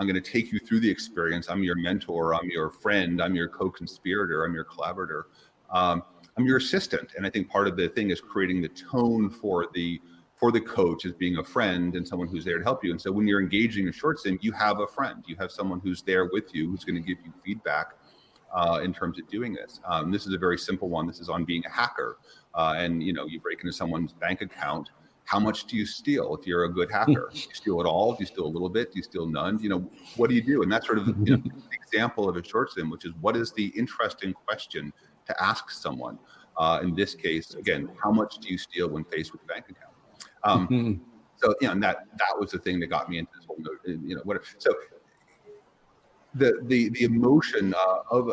[0.00, 1.50] I'm going to take you through the experience.
[1.50, 2.34] I'm your mentor.
[2.34, 3.20] I'm your friend.
[3.20, 4.46] I'm your co-conspirator.
[4.46, 5.26] I'm your collaborator.
[5.70, 6.02] Um,
[6.38, 7.12] I'm your assistant.
[7.18, 10.00] And I think part of the thing is creating the tone for the
[10.36, 12.92] for the coach as being a friend and someone who's there to help you.
[12.92, 15.22] And so when you're engaging in short sim, you have a friend.
[15.26, 17.92] You have someone who's there with you who's going to give you feedback
[18.54, 19.80] uh, in terms of doing this.
[19.84, 21.06] Um, this is a very simple one.
[21.06, 22.16] This is on being a hacker,
[22.54, 24.88] uh, and you know you break into someone's bank account.
[25.30, 27.30] How much do you steal if you're a good hacker?
[27.32, 28.14] do you steal it all?
[28.14, 28.92] Do you steal a little bit?
[28.92, 29.60] Do you steal none?
[29.60, 30.62] You know what do you do?
[30.64, 33.52] And that's sort of you know, example of a short sim, which is what is
[33.52, 34.92] the interesting question
[35.28, 36.18] to ask someone.
[36.56, 39.66] Uh, in this case, again, how much do you steal when faced with a bank
[39.70, 39.94] account?
[40.42, 41.04] Um, mm-hmm.
[41.36, 43.56] So you know, and that that was the thing that got me into this whole
[43.86, 44.44] you know whatever.
[44.58, 44.74] So
[46.34, 48.30] the the the emotion uh, of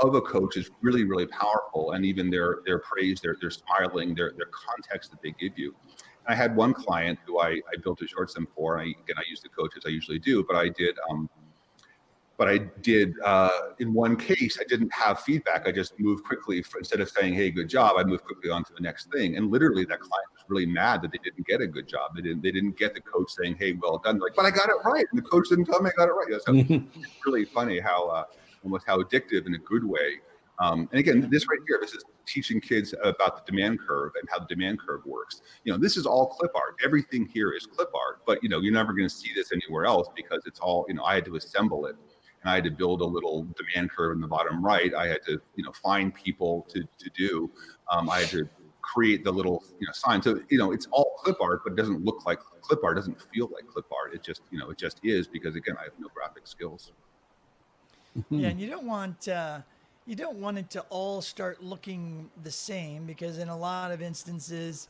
[0.00, 4.14] of a coach is really really powerful, and even their their praise, their their smiling,
[4.14, 5.74] their their context that they give you.
[6.26, 9.16] I had one client who I, I built a short sim for, and I, again
[9.18, 10.96] I use the coach as I usually do, but I did.
[11.10, 11.28] Um,
[12.36, 15.68] but I did uh, in one case I didn't have feedback.
[15.68, 18.64] I just moved quickly for, instead of saying "Hey, good job," I moved quickly on
[18.64, 19.36] to the next thing.
[19.36, 22.16] And literally, that client was really mad that they didn't get a good job.
[22.16, 22.42] They didn't.
[22.42, 24.76] They didn't get the coach saying "Hey, well done." They're like, but I got it
[24.84, 26.40] right, and the coach didn't tell me I got it right.
[26.42, 28.24] So it's really funny how uh,
[28.64, 30.20] almost how addictive in a good way.
[30.60, 34.28] Um, and again, this right here, this is teaching kids about the demand curve and
[34.30, 35.42] how the demand curve works.
[35.64, 36.76] You know, this is all clip art.
[36.84, 39.84] Everything here is clip art, but you know, you're never going to see this anywhere
[39.84, 41.04] else because it's all you know.
[41.04, 41.96] I had to assemble it
[42.44, 44.94] and I had to build a little demand curve in the bottom right.
[44.94, 47.50] I had to, you know, find people to, to do.
[47.90, 48.48] Um, I had to
[48.82, 50.20] create the little, you know, sign.
[50.20, 52.98] So, you know, it's all clip art, but it doesn't look like clip art.
[52.98, 54.14] It doesn't feel like clip art.
[54.14, 56.92] It just, you know, it just is because again, I have no graphic skills.
[58.30, 59.60] Yeah, and you don't want uh,
[60.06, 64.02] you don't want it to all start looking the same because in a lot of
[64.02, 64.88] instances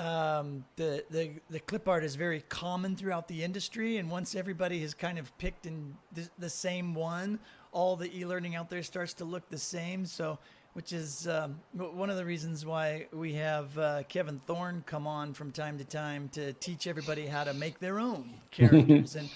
[0.00, 4.80] um, the, the the clip art is very common throughout the industry, and once everybody
[4.80, 7.38] has kind of picked in the, the same one,
[7.72, 10.06] all the e-learning out there starts to look the same.
[10.06, 10.38] So,
[10.72, 15.34] which is um, one of the reasons why we have uh, Kevin Thorn come on
[15.34, 19.28] from time to time to teach everybody how to make their own characters and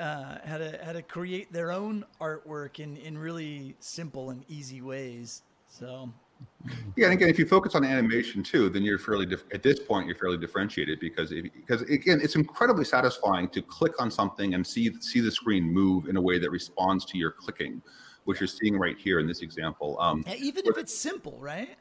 [0.00, 4.80] uh, how to how to create their own artwork in in really simple and easy
[4.80, 5.42] ways.
[5.68, 6.10] So
[6.96, 9.78] yeah, and again, if you focus on animation too, then you're fairly dif- at this
[9.78, 14.54] point you're fairly differentiated because if, because again, it's incredibly satisfying to click on something
[14.54, 17.82] and see see the screen move in a way that responds to your clicking.
[18.24, 19.98] which you're seeing right here in this example.
[20.00, 21.76] Um, even if it's simple, right?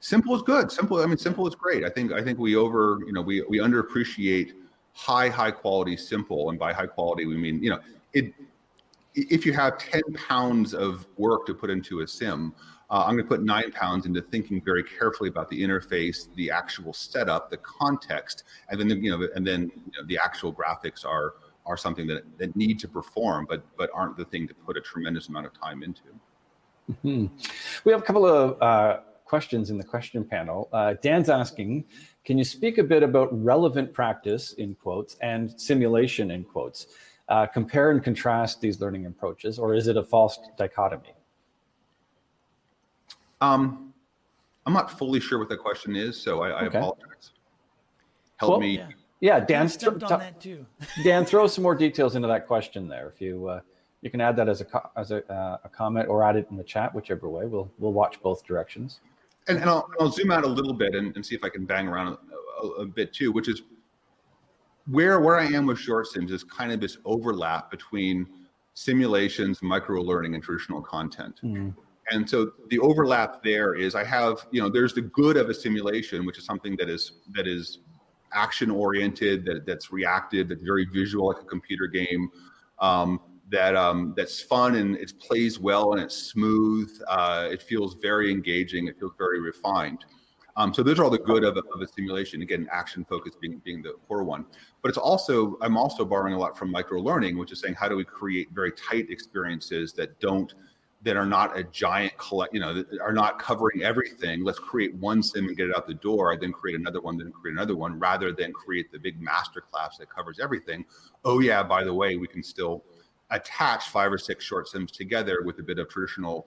[0.00, 0.70] Simple is good.
[0.70, 1.00] Simple.
[1.00, 1.84] I mean, simple is great.
[1.84, 2.12] I think.
[2.12, 2.98] I think we over.
[3.06, 4.52] You know, we we underappreciate
[4.98, 7.78] high high quality simple, and by high quality we mean you know
[8.12, 8.34] it.
[9.14, 12.52] If you have ten pounds of work to put into a sim,
[12.90, 16.50] uh, I'm going to put nine pounds into thinking very carefully about the interface, the
[16.50, 20.52] actual setup, the context, and then the, you know, and then you know, the actual
[20.52, 21.34] graphics are
[21.64, 24.80] are something that that need to perform, but but aren't the thing to put a
[24.80, 26.02] tremendous amount of time into.
[26.90, 27.26] Mm-hmm.
[27.84, 30.68] We have a couple of uh, questions in the question panel.
[30.72, 31.84] Uh, Dan's asking,
[32.28, 36.88] can you speak a bit about relevant practice in quotes and simulation in quotes?
[37.30, 41.14] Uh, compare and contrast these learning approaches, or is it a false dichotomy?
[43.40, 43.94] Um,
[44.66, 46.76] I'm not fully sure what the question is, so I, I okay.
[46.76, 47.30] apologize.
[48.36, 48.76] Help well, me.
[48.76, 48.88] Yeah,
[49.20, 50.66] yeah Dan, th- on that too.
[51.02, 53.08] Dan, throw some more details into that question there.
[53.08, 53.60] If you uh,
[54.02, 56.58] you can add that as a as a, uh, a comment or add it in
[56.58, 57.46] the chat, whichever way.
[57.46, 59.00] We'll we'll watch both directions
[59.48, 61.64] and, and I'll, I'll, zoom out a little bit and, and, see if I can
[61.64, 63.62] bang around a, a, a, bit too, which is
[64.90, 68.26] where where I am with short sims is kind of this overlap between
[68.74, 71.40] simulations, micro learning, and traditional content.
[71.42, 71.70] Mm-hmm.
[72.10, 75.54] And so the overlap there is I have you know there's the good of a
[75.54, 77.80] simulation, which is something that is that is
[78.32, 82.30] action oriented, that that's reactive, that's very visual like a computer game.
[82.78, 86.90] Um, that um, that's fun and it plays well and it's smooth.
[87.08, 88.88] Uh, it feels very engaging.
[88.88, 90.04] It feels very refined.
[90.56, 92.42] Um, so those are all the good of a, of a simulation.
[92.42, 94.44] Again, action focus being being the core one.
[94.82, 97.88] But it's also I'm also borrowing a lot from micro learning, which is saying how
[97.88, 100.52] do we create very tight experiences that don't
[101.02, 104.42] that are not a giant collect, you know, that are not covering everything.
[104.42, 107.30] Let's create one sim and get it out the door, then create another one, then
[107.30, 110.84] create another one, rather than create the big master class that covers everything.
[111.24, 112.82] Oh yeah, by the way, we can still
[113.30, 116.46] attach five or six short sims together with a bit of traditional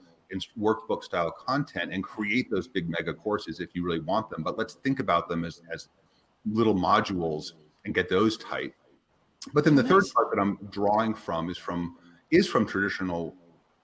[0.57, 4.43] workbook style content and create those big mega courses if you really want them.
[4.43, 5.89] But let's think about them as, as
[6.45, 7.53] little modules
[7.85, 8.73] and get those tight.
[9.53, 9.91] But then the nice.
[9.91, 11.97] third part that I'm drawing from is from
[12.29, 13.35] is from traditional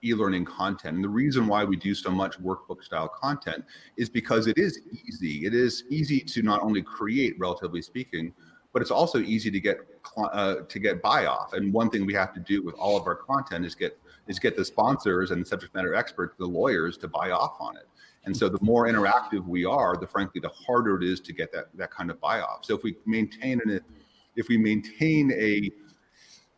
[0.04, 0.96] e-learning content.
[0.96, 3.66] And the reason why we do so much workbook style content
[3.98, 5.46] is because it is easy.
[5.46, 8.34] It is easy to not only create, relatively speaking,
[8.74, 9.78] but it's also easy to get
[10.18, 11.54] uh, to get buy off.
[11.54, 14.40] And one thing we have to do with all of our content is get is
[14.40, 17.88] get the sponsors and the subject matter experts, the lawyers, to buy off on it.
[18.26, 21.52] And so the more interactive we are, the frankly, the harder it is to get
[21.54, 22.66] that that kind of buy off.
[22.66, 23.80] So if we maintain an
[24.36, 25.72] if we maintain a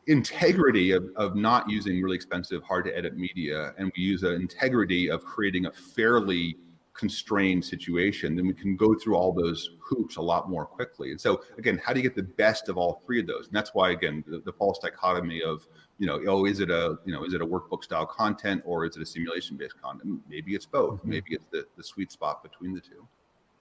[0.08, 4.34] integrity of, of not using really expensive, hard to edit media, and we use an
[4.34, 6.58] integrity of creating a fairly
[7.00, 11.12] constrained situation, then we can go through all those hoops a lot more quickly.
[11.12, 13.48] And so, again, how do you get the best of all three of those?
[13.48, 15.66] And that's why, again, the, the false dichotomy of,
[15.98, 18.86] you know, oh, is it a, you know, is it a workbook style content or
[18.86, 20.20] is it a simulation based content?
[20.30, 21.00] Maybe it's both.
[21.00, 21.10] Mm-hmm.
[21.10, 23.08] Maybe it's the, the sweet spot between the two.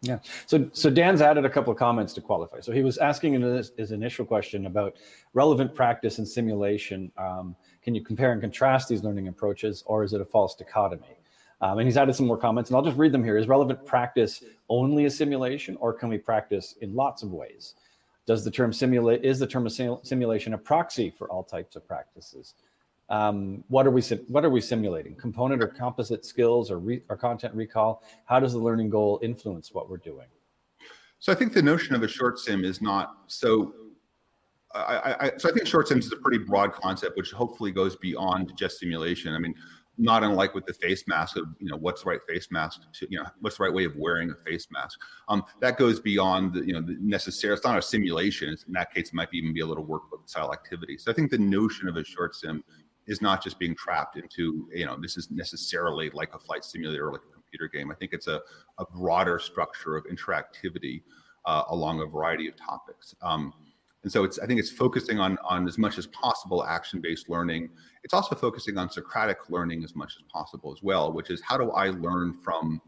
[0.00, 0.18] Yeah.
[0.46, 2.60] So, so Dan's added a couple of comments to qualify.
[2.60, 4.96] So he was asking in his, his initial question about
[5.32, 7.10] relevant practice and simulation.
[7.16, 11.16] Um, can you compare and contrast these learning approaches, or is it a false dichotomy?
[11.60, 13.36] Um, and he's added some more comments, and I'll just read them here.
[13.36, 17.74] Is relevant practice only a simulation, or can we practice in lots of ways?
[18.26, 19.72] Does the term simulate is the term of
[20.06, 22.54] simulation a proxy for all types of practices?
[23.08, 25.14] Um, what are we what are we simulating?
[25.14, 28.02] Component or composite skills or, re, or content recall?
[28.26, 30.26] How does the learning goal influence what we're doing?
[31.18, 33.72] So I think the notion of a short sim is not so.
[34.74, 37.96] I, I, so I think short sims is a pretty broad concept, which hopefully goes
[37.96, 39.32] beyond just simulation.
[39.32, 39.54] I mean,
[39.98, 43.06] not unlike with the face mask of you know what's the right face mask to
[43.10, 44.98] you know what's the right way of wearing a face mask.
[45.28, 48.72] Um, that goes beyond the you know the necessary it's not a simulation it's, in
[48.74, 50.96] that case it might even be a little workbook style activity.
[50.96, 52.62] So i think the notion of a short sim
[53.06, 57.08] is not just being trapped into you know this is necessarily like a flight simulator
[57.08, 57.90] or like a computer game.
[57.90, 58.40] I think it's a,
[58.78, 61.02] a broader structure of interactivity
[61.46, 63.14] uh, along a variety of topics.
[63.22, 63.52] Um,
[64.02, 67.28] and so it's I think it's focusing on on as much as possible action based
[67.28, 67.70] learning.
[68.04, 71.58] It's also focusing on Socratic learning as much as possible as well, which is how
[71.58, 72.80] do I learn from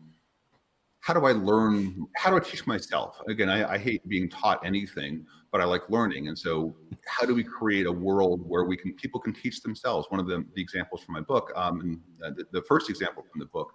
[1.01, 2.07] how do I learn?
[2.17, 3.21] How do I teach myself?
[3.27, 6.29] Again, I, I, hate being taught anything, but I like learning.
[6.29, 10.07] And so, how do we create a world where we can people can teach themselves?
[10.11, 13.25] One of the, the examples from my book, um, and uh, the, the, first example
[13.31, 13.73] from the book,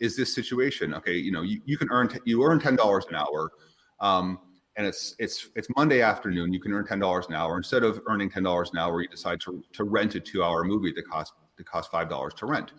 [0.00, 0.92] is this situation.
[0.94, 3.52] Okay, you know, you, you can earn t- you earn ten dollars an hour.
[4.00, 4.40] Um,
[4.76, 6.52] and it's it's it's Monday afternoon.
[6.52, 7.56] You can earn ten dollars an hour.
[7.56, 10.64] Instead of earning ten dollars an hour, you decide to to rent a two hour
[10.64, 12.72] movie that costs that costs five dollars to rent.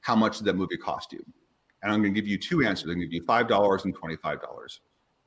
[0.00, 1.24] How much did that movie cost you?
[1.82, 2.84] And I'm going to give you two answers.
[2.84, 4.80] I'm going to give you five dollars and twenty five dollars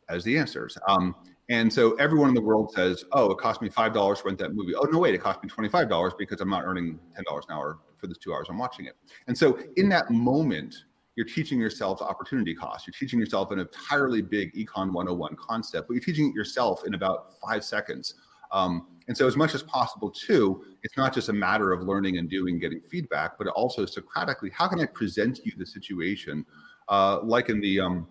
[0.10, 0.78] as the answers.
[0.88, 1.16] Um,
[1.50, 4.38] and so everyone in the world says, "Oh, it cost me five dollars to rent
[4.40, 7.00] that movie." Oh no, wait, it cost me twenty five dollars because I'm not earning
[7.16, 8.96] ten dollars an hour for this two hours I'm watching it.
[9.28, 10.76] And so in that moment,
[11.16, 12.88] you're teaching yourself opportunity cost.
[12.88, 16.94] You're teaching yourself an entirely big econ 101 concept, but you're teaching it yourself in
[16.94, 18.16] about five seconds.
[18.52, 22.18] Um, and so, as much as possible, too, it's not just a matter of learning
[22.18, 26.46] and doing, getting feedback, but also Socratically, how can I present you the situation,
[26.88, 28.08] uh, like in the um,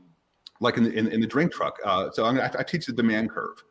[0.61, 1.79] like in the in, in the drink truck.
[1.85, 3.63] Uh, so I'm gonna, I teach the demand curve.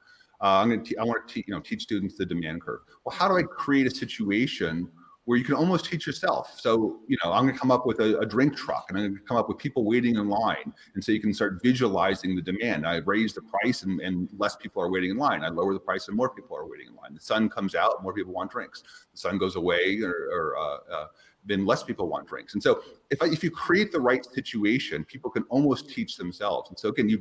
[0.41, 2.81] Uh, I'm going to I want to te- you know teach students the demand curve.
[3.05, 4.89] Well, how do I create a situation
[5.31, 6.59] where you can almost teach yourself.
[6.59, 9.03] So, you know, I'm going to come up with a, a, drink truck and I'm
[9.05, 10.73] going to come up with people waiting in line.
[10.93, 12.85] And so you can start visualizing the demand.
[12.85, 15.41] I raise the price and, and less people are waiting in line.
[15.41, 17.13] I lower the price and more people are waiting in line.
[17.13, 18.83] The sun comes out, more people want drinks.
[19.13, 21.07] The sun goes away or, or uh, uh,
[21.45, 22.53] then less people want drinks.
[22.53, 26.67] And so if, I, if you create the right situation, people can almost teach themselves.
[26.71, 27.19] And so again, you,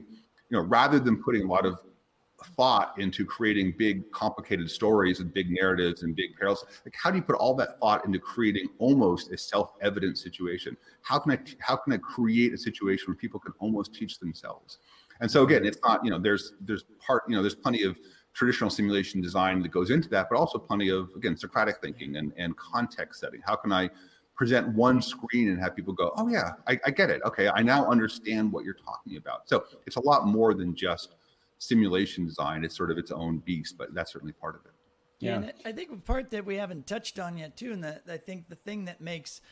[0.48, 1.78] you know, rather than putting a lot of
[2.56, 7.16] thought into creating big complicated stories and big narratives and big perils like how do
[7.16, 10.76] you put all that thought into creating almost a self-evident situation?
[11.02, 14.78] How can i how can i create a situation where people can almost teach themselves?
[15.20, 17.96] And so again it's not you know there's there's part you know there's plenty of
[18.32, 22.32] traditional simulation design that goes into that but also plenty of again socratic thinking and
[22.36, 23.40] and context setting.
[23.44, 23.90] How can i
[24.34, 27.20] present one screen and have people go oh yeah I, I get it.
[27.24, 29.48] Okay i now understand what you're talking about.
[29.48, 31.16] So it's a lot more than just
[31.60, 32.64] simulation design.
[32.64, 34.72] It's sort of its own beast, but that's certainly part of it.
[35.20, 38.02] Yeah, and I think the part that we haven't touched on yet too, and that
[38.08, 39.42] I think the thing that makes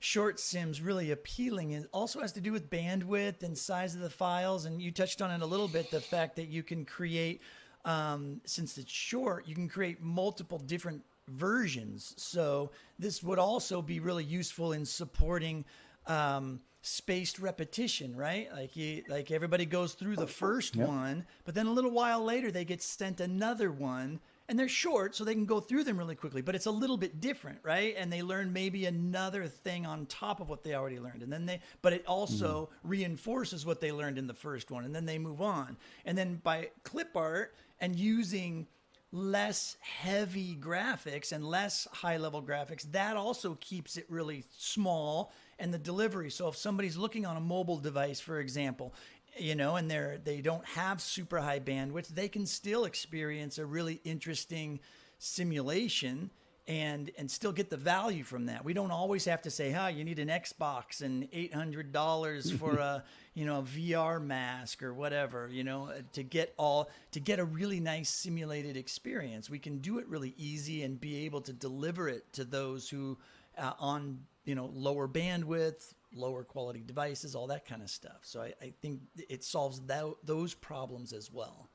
[0.00, 4.10] short sims really appealing is also has to do with bandwidth and size of the
[4.10, 4.64] files.
[4.64, 7.42] And you touched on it a little bit, the fact that you can create,
[7.84, 12.14] um, since it's short, you can create multiple different versions.
[12.16, 15.66] So this would also be really useful in supporting.
[16.06, 18.48] Um, spaced repetition, right?
[18.52, 20.88] Like you, like everybody goes through the first yep.
[20.88, 25.14] one, but then a little while later they get sent another one, and they're short,
[25.14, 26.40] so they can go through them really quickly.
[26.40, 27.94] But it's a little bit different, right?
[27.98, 31.44] And they learn maybe another thing on top of what they already learned, and then
[31.44, 32.88] they, but it also mm-hmm.
[32.88, 35.76] reinforces what they learned in the first one, and then they move on.
[36.06, 38.66] And then by clip art and using
[39.10, 45.72] less heavy graphics and less high level graphics, that also keeps it really small and
[45.72, 46.30] the delivery.
[46.30, 48.94] So if somebody's looking on a mobile device, for example,
[49.36, 53.66] you know, and they're they don't have super high bandwidth, they can still experience a
[53.66, 54.80] really interesting
[55.18, 56.30] simulation
[56.66, 58.64] and and still get the value from that.
[58.64, 62.50] We don't always have to say, "Huh, you need an Xbox and eight hundred dollars
[62.50, 63.04] for a
[63.38, 67.44] you know a VR mask or whatever." You know, to get all to get a
[67.44, 69.48] really nice simulated experience.
[69.48, 73.16] We can do it really easy and be able to deliver it to those who
[73.58, 78.40] uh, on you know lower bandwidth lower quality devices all that kind of stuff so
[78.40, 81.68] i, I think it solves that, those problems as well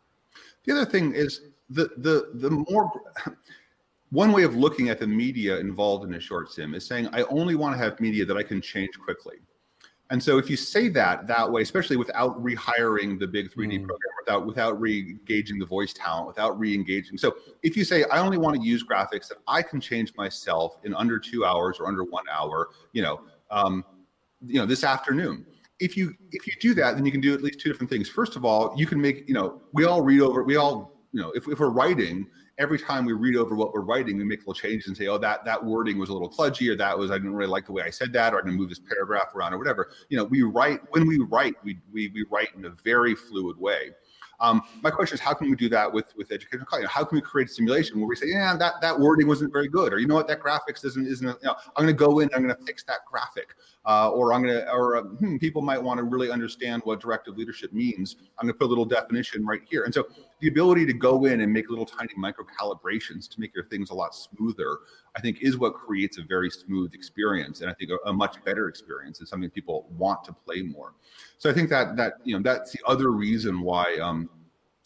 [0.66, 2.92] the other thing is the the the more
[4.10, 7.22] one way of looking at the media involved in a short sim is saying i
[7.24, 9.36] only want to have media that i can change quickly
[10.14, 13.88] and so if you say that that way, especially without rehiring the big 3D mm.
[13.88, 17.18] program, without without re-engaging the voice talent, without re-engaging.
[17.18, 20.78] So if you say I only want to use graphics that I can change myself
[20.84, 23.84] in under two hours or under one hour, you know, um,
[24.46, 25.48] you know, this afternoon.
[25.80, 28.08] If you if you do that, then you can do at least two different things.
[28.08, 31.22] First of all, you can make, you know, we all read over, we all, you
[31.24, 34.40] know, if, if we're writing, every time we read over what we're writing, we make
[34.40, 37.12] little changes and say, oh, that that wording was a little kludgy, or that was
[37.12, 39.34] I didn't really like the way I said that, or I'm to move this paragraph
[39.36, 39.90] around, or whatever.
[40.10, 43.58] You know, we write when we write, we we, we write in a very fluid
[43.58, 43.92] way.
[44.44, 46.92] Um, my question is, how can we do that with with educational content?
[46.92, 49.70] How can we create a simulation where we say, yeah, that that wording wasn't very
[49.70, 51.26] good, or you know what, that graphics isn't isn't.
[51.26, 54.34] You know, I'm going to go in, I'm going to fix that graphic, uh, or
[54.34, 57.72] I'm going to, or uh, hmm, people might want to really understand what directive leadership
[57.72, 58.18] means.
[58.38, 60.08] I'm going to put a little definition right here, and so
[60.42, 63.92] the ability to go in and make little tiny micro calibrations to make your things
[63.92, 64.80] a lot smoother,
[65.16, 68.44] I think, is what creates a very smooth experience, and I think a, a much
[68.44, 70.96] better experience and something people want to play more.
[71.44, 73.98] So I think that that you know that's the other reason why.
[73.98, 74.30] Um,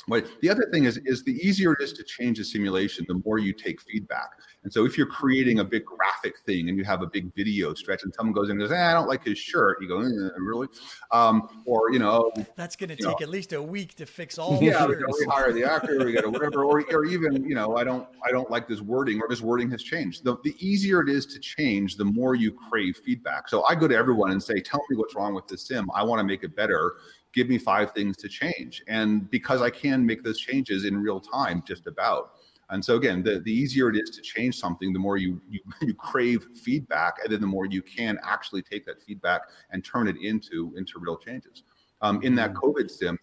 [0.08, 3.22] but the other thing is, is the easier it is to change a simulation, the
[3.26, 4.30] more you take feedback.
[4.64, 7.74] And so if you're creating a big graphic thing and you have a big video
[7.74, 10.00] stretch and someone goes in and goes, eh, I don't like his shirt, you go,
[10.00, 10.68] eh, really?
[11.12, 14.38] Um, or, you know, that's going to take know, at least a week to fix
[14.40, 14.62] all this.
[14.62, 17.56] yeah, we got to hire the actor, we got to whatever, or, or even, you
[17.56, 20.24] know, I don't, I don't like this wording or this wording has changed.
[20.24, 23.50] The, the easier it is to change, the more you crave feedback.
[23.50, 25.90] So I go to everyone and say, tell me what's wrong with this sim.
[25.94, 26.94] I want to make it better
[27.38, 28.84] give me five things to change.
[28.88, 32.32] And because I can make those changes in real time, just about.
[32.72, 35.60] And so again, the, the easier it is to change something, the more you, you
[35.82, 40.08] you crave feedback, and then the more you can actually take that feedback and turn
[40.08, 41.64] it into into real changes.
[42.02, 42.80] Um, in that mm-hmm.
[42.80, 43.20] COVID sim,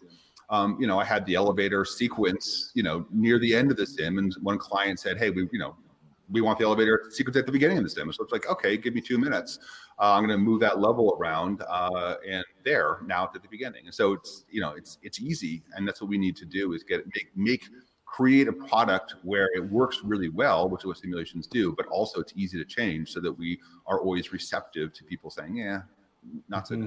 [0.48, 3.86] um, you know, I had the elevator sequence, you know, near the end of the
[3.86, 5.74] sim, and one client said, "Hey, we, you know,
[6.30, 8.12] we want the elevator sequence at the beginning of this demo.
[8.12, 9.58] So it's like, okay, give me two minutes.
[9.98, 13.84] Uh, I'm going to move that level around uh, and there now at the beginning.
[13.84, 16.72] And so it's you know it's it's easy, and that's what we need to do
[16.72, 17.64] is get make make
[18.14, 22.20] create a product where it works really well, which is what simulations do, but also
[22.20, 25.80] it's easy to change so that we are always receptive to people saying, yeah,
[26.48, 26.86] not so mm-hmm.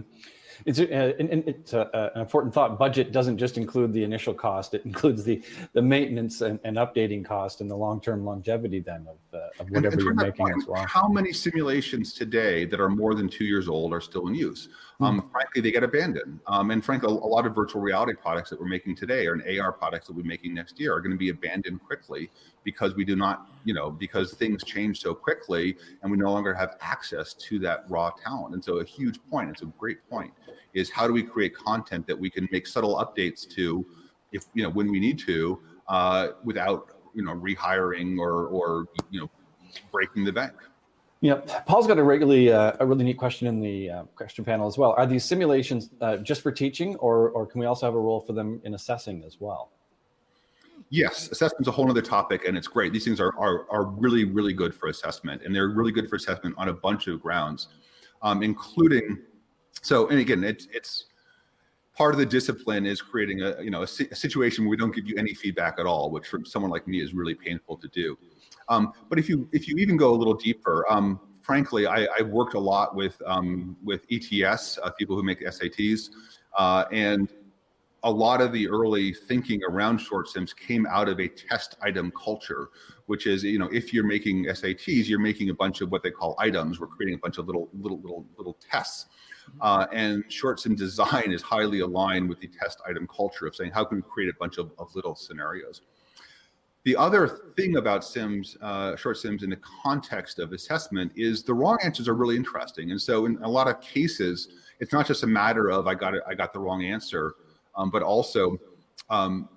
[0.66, 2.80] It's, uh, it's uh, uh, an important thought.
[2.80, 5.42] Budget doesn't just include the initial cost; it includes the
[5.74, 9.70] the maintenance and, and updating cost and the long term longevity then of, uh, of
[9.70, 10.86] whatever and, and you're making point, as well.
[10.86, 14.70] How many simulations today that are more than two years old are still in use?
[15.00, 15.30] Um, mm-hmm.
[15.30, 16.40] Frankly, they get abandoned.
[16.48, 19.34] Um, and frankly, a, a, lot of virtual reality products that we're making today, or
[19.34, 22.32] an AR products that we're making next year, are going to be abandoned quickly
[22.64, 26.54] because we do not, you know, because things change so quickly, and we no longer
[26.54, 28.56] have access to that raw talent.
[28.56, 29.52] And so, a huge point.
[29.52, 30.34] It's a great point
[30.74, 33.86] is how do we create content that we can make subtle updates to
[34.32, 39.20] if you know when we need to uh, without you know rehiring or or you
[39.22, 39.30] know
[39.92, 40.54] breaking the bank
[41.22, 41.66] Yep.
[41.66, 44.78] Paul's got a really uh, a really neat question in the uh, question panel as
[44.78, 44.94] well.
[44.98, 48.20] Are these simulations uh, just for teaching, or or can we also have a role
[48.20, 49.72] for them in assessing as well?
[50.90, 52.94] Yes, assessment's a whole other topic, and it's great.
[52.94, 56.18] These things are, are are really really good for assessment, and they're really good for
[56.18, 57.70] assessment on a bunch of grounds,
[58.22, 59.18] um, including
[59.82, 61.06] so, and again, it's it's
[61.98, 64.94] part of the discipline is creating a you know a, a, situation where we don't
[64.94, 67.88] give you any feedback at all, which for someone like me is really painful to
[67.88, 68.18] do.
[68.70, 72.22] Um, but if you if you even go a little deeper, um, frankly, I, I,
[72.22, 76.10] worked a lot with um, with ETS uh, people who make SATs,
[76.58, 77.30] uh, and
[78.04, 82.12] a lot of the early thinking around short sims came out of a test item
[82.12, 82.70] culture,
[83.08, 86.12] which is you know if you're making SATs, you're making a bunch of what they
[86.12, 86.80] call items.
[86.80, 89.08] We're creating a bunch of little little little little tests
[89.62, 93.72] uh, and short sim design is highly aligned with the test item culture of saying,
[93.72, 95.82] how can we create a bunch of, of little scenarios?
[96.84, 97.28] The other
[97.58, 102.08] thing about Sims, uh, short Sims in the context of assessment is the wrong answers
[102.08, 102.92] are really interesting.
[102.92, 104.48] And so in a lot of cases,
[104.80, 107.34] it's not just a matter of I got it, I got the wrong answer,
[107.76, 108.58] um, but also
[109.10, 109.50] um,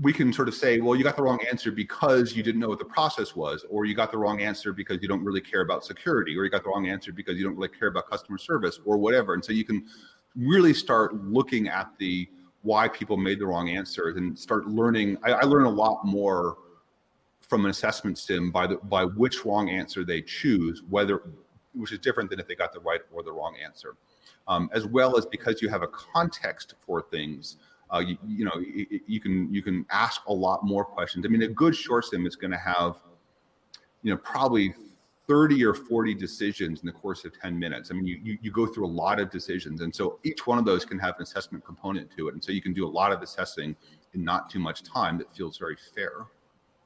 [0.00, 2.68] we can sort of say, well, you got the wrong answer because you didn't know
[2.68, 5.60] what the process was, or you got the wrong answer because you don't really care
[5.60, 8.38] about security, or you got the wrong answer because you don't really care about customer
[8.38, 9.34] service, or whatever.
[9.34, 9.84] And so you can
[10.34, 12.28] really start looking at the
[12.62, 15.18] why people made the wrong answers and start learning.
[15.22, 16.56] I, I learn a lot more
[17.40, 21.22] from an assessment sim by the by which wrong answer they choose, whether
[21.74, 23.96] which is different than if they got the right or the wrong answer,
[24.48, 27.56] um, as well as because you have a context for things
[27.92, 31.24] uh, you, you, know you, you, can you can ask a lot more questions.
[31.26, 32.96] I mean, a good short sim is going to have
[34.02, 34.74] you know probably
[35.30, 37.92] 30 or 40 decisions in the course of 10 minutes.
[37.92, 39.80] I mean, you, you, you go through a lot of decisions.
[39.80, 42.34] And so each one of those can have an assessment component to it.
[42.34, 43.76] And so you can do a lot of assessing
[44.12, 46.26] in not too much time that feels very fair.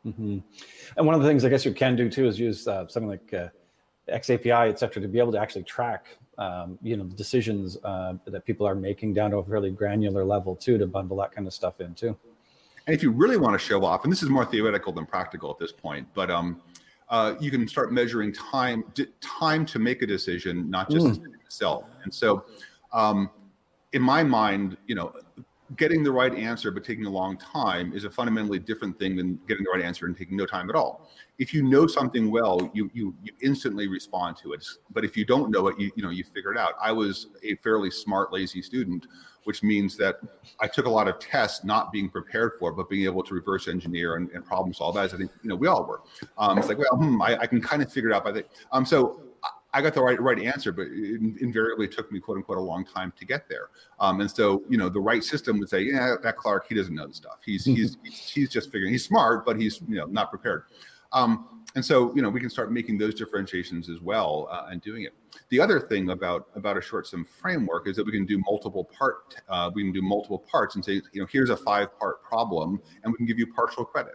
[0.04, 0.40] Mm-hmm.
[0.98, 3.08] And one of the things I guess you can do too is use uh, something
[3.08, 3.48] like uh,
[4.10, 8.14] XAPI, et cetera, to be able to actually track um, you know the decisions uh,
[8.26, 11.46] that people are making down to a fairly granular level too to bundle that kind
[11.46, 12.16] of stuff in too
[12.86, 15.50] and if you really want to show off and this is more theoretical than practical
[15.50, 16.60] at this point but um,
[17.08, 18.84] uh, you can start measuring time
[19.20, 21.34] time to make a decision not just mm.
[21.44, 22.44] itself and so
[22.92, 23.30] um,
[23.92, 25.12] in my mind you know
[25.76, 29.38] getting the right answer but taking a long time is a fundamentally different thing than
[29.48, 31.08] getting the right answer and taking no time at all
[31.38, 34.64] if you know something well, you you you instantly respond to it.
[34.92, 36.74] But if you don't know it, you you know you figure it out.
[36.80, 39.06] I was a fairly smart, lazy student,
[39.44, 40.16] which means that
[40.60, 43.66] I took a lot of tests not being prepared for, but being able to reverse
[43.66, 44.96] engineer and, and problem solve.
[44.96, 46.02] As I think you know we all were.
[46.38, 48.44] Um, it's like well, hmm, I, I, can kind of figure it out by the.
[48.70, 49.20] Um, so
[49.74, 52.84] I got the right right answer, but it invariably took me quote unquote a long
[52.84, 53.68] time to get there.
[53.98, 56.94] Um, and so you know the right system would say, yeah, that Clark he doesn't
[56.94, 57.38] know the stuff.
[57.44, 58.92] He's he's he's just figuring.
[58.92, 60.64] He's smart, but he's you know not prepared.
[61.12, 64.80] Um, and so, you know, we can start making those differentiations as well uh, and
[64.80, 65.14] doing it.
[65.48, 68.84] The other thing about about a short sim framework is that we can do multiple
[68.84, 69.34] part.
[69.48, 72.80] Uh, we can do multiple parts and say, you know, here's a five part problem,
[73.02, 74.14] and we can give you partial credit.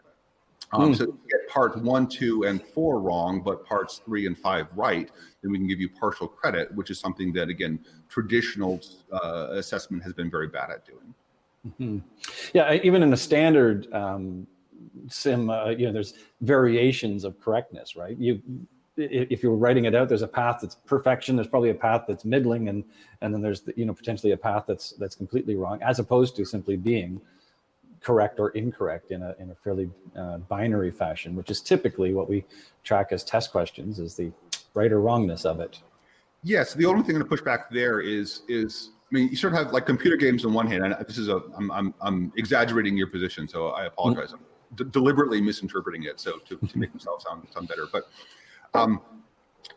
[0.71, 0.97] Um, mm.
[0.97, 5.09] So get part one, two, and four wrong, but parts three and five right,
[5.41, 8.79] then we can give you partial credit, which is something that again traditional
[9.11, 11.13] uh, assessment has been very bad at doing.
[11.67, 11.97] Mm-hmm.
[12.53, 14.47] Yeah, even in a standard um,
[15.07, 18.17] sim, uh, you know, there's variations of correctness, right?
[18.17, 18.41] You,
[18.97, 21.35] if you're writing it out, there's a path that's perfection.
[21.35, 22.83] There's probably a path that's middling, and
[23.21, 26.45] and then there's you know potentially a path that's that's completely wrong, as opposed to
[26.45, 27.21] simply being
[28.01, 32.29] correct or incorrect in a in a fairly uh, binary fashion, which is typically what
[32.29, 32.45] we
[32.83, 34.31] track as test questions, is the
[34.73, 35.79] right or wrongness of it.
[36.43, 39.35] Yes, the only thing I'm going to push back there is is I mean, you
[39.35, 41.93] sort of have like computer games on one hand, and this is a I'm I'm,
[42.01, 44.29] I'm exaggerating your position, so I apologize.
[44.31, 44.43] Mm-hmm
[44.75, 47.87] d- deliberately misinterpreting it so to, to make myself sound sound better.
[47.91, 48.09] But
[48.73, 49.01] um,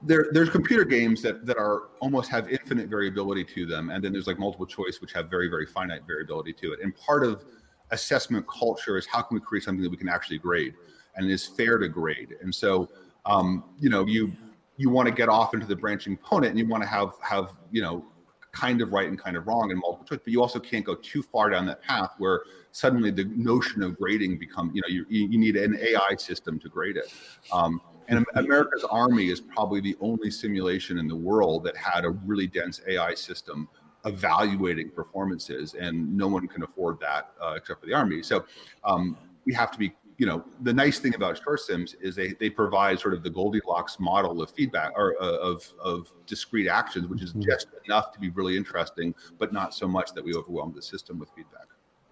[0.03, 4.13] there, there's computer games that that are almost have infinite variability to them, and then
[4.13, 6.81] there's like multiple choice, which have very very finite variability to it.
[6.83, 7.45] And part of
[7.93, 10.75] assessment culture is how can we create something that we can actually grade
[11.17, 12.37] and is fair to grade.
[12.43, 12.89] And so,
[13.27, 14.33] um, you know, you
[14.79, 17.53] you want to get off into the branching component, and you want to have have
[17.71, 18.05] you know
[18.51, 20.95] kind of right and kind of wrong and multiple choice, but you also can't go
[20.97, 25.05] too far down that path where suddenly the notion of grading become you know you
[25.09, 27.13] you need an AI system to grade it.
[27.53, 32.11] Um, and America's Army is probably the only simulation in the world that had a
[32.11, 33.69] really dense AI system
[34.05, 38.23] evaluating performances, and no one can afford that uh, except for the Army.
[38.23, 38.45] So
[38.85, 42.35] um, we have to be you know the nice thing about short sims is they
[42.35, 47.09] they provide sort of the goldilocks model of feedback or uh, of of discrete actions
[47.09, 47.51] which is mm-hmm.
[47.51, 51.19] just enough to be really interesting but not so much that we overwhelm the system
[51.19, 51.67] with feedback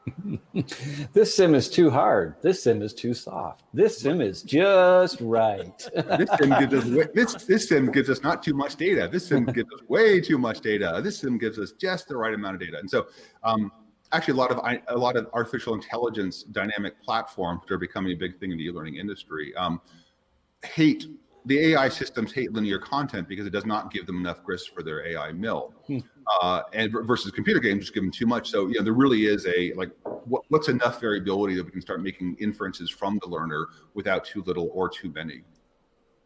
[1.13, 2.37] this sim is too hard.
[2.43, 3.65] This sim is too soft.
[3.73, 5.77] This sim is just right.
[5.95, 9.09] this sim gives us way, this this sim gives us not too much data.
[9.11, 11.01] This sim gives us way too much data.
[11.03, 12.79] This sim gives us just the right amount of data.
[12.79, 13.09] And so,
[13.43, 13.71] um,
[14.13, 18.39] actually, a lot of a lot of artificial intelligence dynamic platforms are becoming a big
[18.39, 19.81] thing in the e-learning industry um,
[20.63, 21.07] hate
[21.47, 24.83] the AI systems hate linear content because it does not give them enough grist for
[24.83, 25.99] their AI mill, hmm.
[26.41, 28.51] uh, and versus computer games just give them too much.
[28.51, 29.91] So you know there really is a like
[30.25, 34.43] what, what's enough variability that we can start making inferences from the learner without too
[34.43, 35.43] little or too many.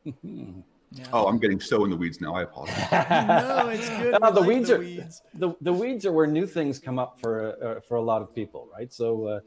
[0.96, 1.06] Yeah.
[1.12, 2.34] Oh, I'm getting so in the weeds now.
[2.34, 2.88] I apologize.
[2.92, 4.16] no, it's good.
[4.20, 5.22] No, the like weeds the are weeds.
[5.34, 8.32] The, the weeds are where new things come up for uh, for a lot of
[8.32, 8.92] people, right?
[8.92, 9.40] So uh, uh,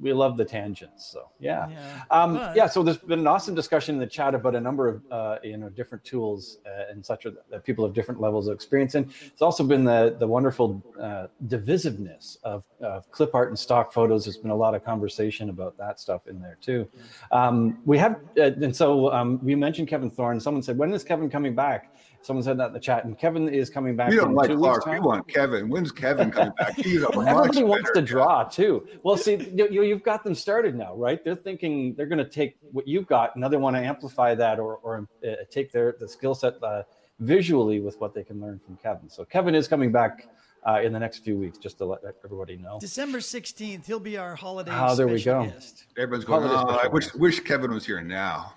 [0.00, 1.10] we love the tangents.
[1.10, 2.04] So yeah, yeah.
[2.10, 2.56] Um, but...
[2.56, 2.66] yeah.
[2.66, 5.56] So there's been an awesome discussion in the chat about a number of uh, you
[5.56, 9.10] know different tools uh, and such that people have different levels of experience in.
[9.26, 14.24] It's also been the the wonderful uh, divisiveness of, of clip art and stock photos.
[14.24, 16.88] There's been a lot of conversation about that stuff in there too.
[17.32, 20.40] Um, we have uh, and so um, we mentioned Kevin Thorn.
[20.40, 23.48] Someone said, "When is Kevin coming back?" Someone said that in the chat, and Kevin
[23.48, 24.10] is coming back.
[24.10, 24.86] We don't like Clark.
[24.86, 25.68] We want Kevin.
[25.68, 26.76] When's Kevin coming back?
[26.76, 28.86] He's a Everybody wants to draw too.
[29.02, 31.22] Well, see, you, you've got them started now, right?
[31.24, 34.58] They're thinking they're going to take what you've got, and they want to amplify that
[34.58, 36.82] or or uh, take their the skill set uh,
[37.20, 39.08] visually with what they can learn from Kevin.
[39.08, 40.28] So Kevin is coming back.
[40.66, 42.78] Uh, in the next few weeks, just to let everybody know.
[42.80, 44.72] December 16th, he'll be our holiday.
[44.74, 45.44] Oh, there we go.
[45.44, 45.86] Guest.
[45.96, 48.54] Everyone's going, oh, I wish, wish Kevin was here now.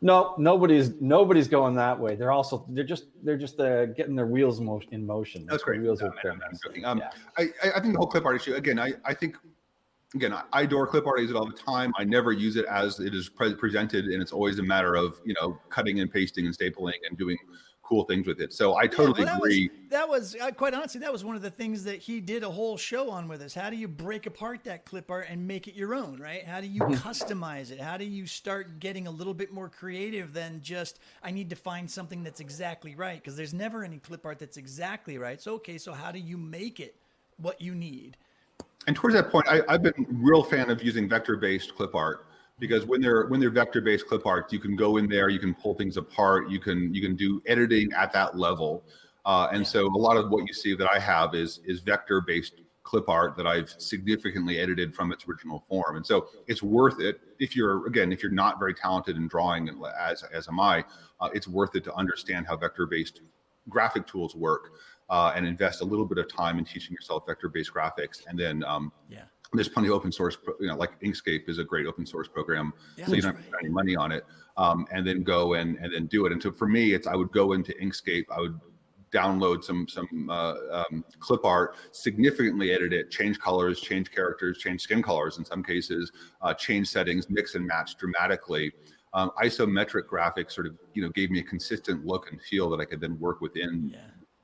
[0.00, 2.14] No, nobody's nobody's going that way.
[2.14, 5.46] They're also they're just they're just uh, getting their wheels in motion.
[5.46, 5.80] That's great.
[5.80, 6.32] Wheels no, are
[6.84, 7.10] um, yeah.
[7.36, 8.78] I, I think the whole clip art issue again.
[8.78, 9.36] I, I think
[10.14, 11.18] again I, I adore clip art.
[11.18, 11.92] I use it all the time.
[11.98, 15.20] I never use it as it is pre- presented, and it's always a matter of
[15.24, 17.36] you know cutting and pasting and stapling and doing
[17.88, 18.52] cool things with it.
[18.52, 19.68] So I totally yeah, well, that agree.
[19.68, 22.42] Was, that was uh, quite honestly, that was one of the things that he did
[22.42, 23.54] a whole show on with us.
[23.54, 26.44] How do you break apart that clip art and make it your own, right?
[26.44, 27.08] How do you mm-hmm.
[27.08, 27.80] customize it?
[27.80, 31.56] How do you start getting a little bit more creative than just I need to
[31.56, 33.20] find something that's exactly right?
[33.20, 35.40] Because there's never any clip art that's exactly right.
[35.40, 36.94] So okay, so how do you make it
[37.38, 38.16] what you need?
[38.86, 42.27] And towards that point, I, I've been real fan of using vector-based clip art
[42.58, 45.38] because when they're when they're vector based clip art you can go in there you
[45.38, 48.84] can pull things apart you can you can do editing at that level.
[49.24, 52.20] Uh, and so a lot of what you see that i have is is vector
[52.20, 55.96] based clip art that i've significantly edited from its original form.
[55.96, 59.68] And so it's worth it if you're again if you're not very talented in drawing
[60.00, 60.84] as as am i
[61.20, 63.20] uh, it's worth it to understand how vector based
[63.68, 64.70] graphic tools work
[65.10, 68.38] uh, and invest a little bit of time in teaching yourself vector based graphics and
[68.38, 71.86] then um, yeah there's plenty of open source, you know, like Inkscape is a great
[71.86, 74.24] open source program, yeah, so you don't have spend any money on it,
[74.56, 76.32] um, and then go and and then do it.
[76.32, 78.58] And so for me, it's I would go into Inkscape, I would
[79.10, 84.82] download some some uh, um, clip art, significantly edit it, change colors, change characters, change
[84.82, 88.72] skin colors in some cases, uh, change settings, mix and match dramatically.
[89.14, 92.80] Um, isometric graphics sort of you know gave me a consistent look and feel that
[92.80, 94.00] I could then work within, yeah.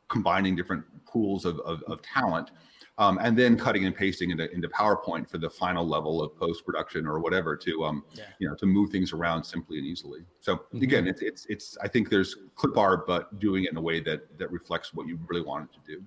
[0.08, 2.50] combining different pools of, of, of talent
[2.98, 6.64] um, and then cutting and pasting into, into PowerPoint for the final level of post
[6.64, 8.24] production or whatever to um, yeah.
[8.38, 10.20] you know to move things around simply and easily.
[10.40, 10.82] So mm-hmm.
[10.82, 14.00] again, it's it's it's I think there's clip art, but doing it in a way
[14.00, 16.02] that that reflects what you really wanted to do.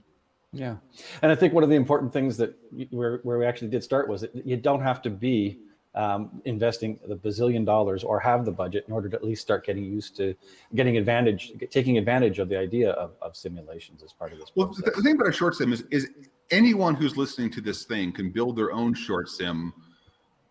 [0.54, 0.78] Yeah,
[1.22, 2.56] and I think one of the important things that
[2.92, 5.60] where where we actually did start was that you don't have to be
[5.94, 9.66] um, investing the bazillion dollars or have the budget in order to at least start
[9.66, 10.36] getting used to
[10.76, 14.52] getting advantage, taking advantage of the idea of, of simulations as part of this.
[14.52, 14.84] Process.
[14.84, 16.08] Well, the thing about a short sim is, is
[16.52, 19.74] anyone who's listening to this thing can build their own short sim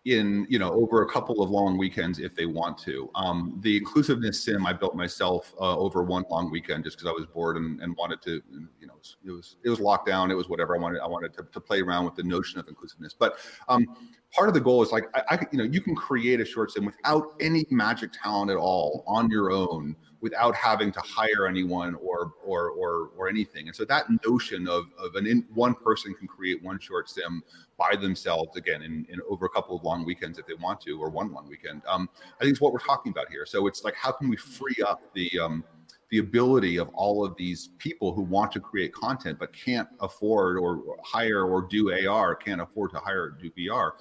[0.05, 3.09] in you know over a couple of long weekends if they want to.
[3.15, 7.13] Um, the inclusiveness sim i built myself uh, over one long weekend just because i
[7.13, 8.41] was bored and, and wanted to
[8.79, 8.93] you know
[9.25, 10.31] it was it was locked down.
[10.31, 12.67] It was whatever i wanted i wanted to, to play around with the notion of
[12.67, 13.13] inclusiveness.
[13.17, 13.37] But
[13.67, 13.85] um,
[14.31, 16.71] part of the goal is like I, I, you know you can create a short
[16.71, 21.95] sim without any magic talent at all on your own without having to hire anyone
[21.95, 26.13] or or or, or anything and so that notion of, of an in, one person
[26.13, 27.43] can create one short sim
[27.77, 30.99] by themselves again in, in over a couple of long weekends if they want to
[30.99, 32.09] or one long weekend um,
[32.39, 34.77] i think it's what we're talking about here so it's like how can we free
[34.85, 35.63] up the um,
[36.09, 40.57] the ability of all of these people who want to create content but can't afford
[40.57, 43.91] or hire or do AR, can't afford to hire or do VR.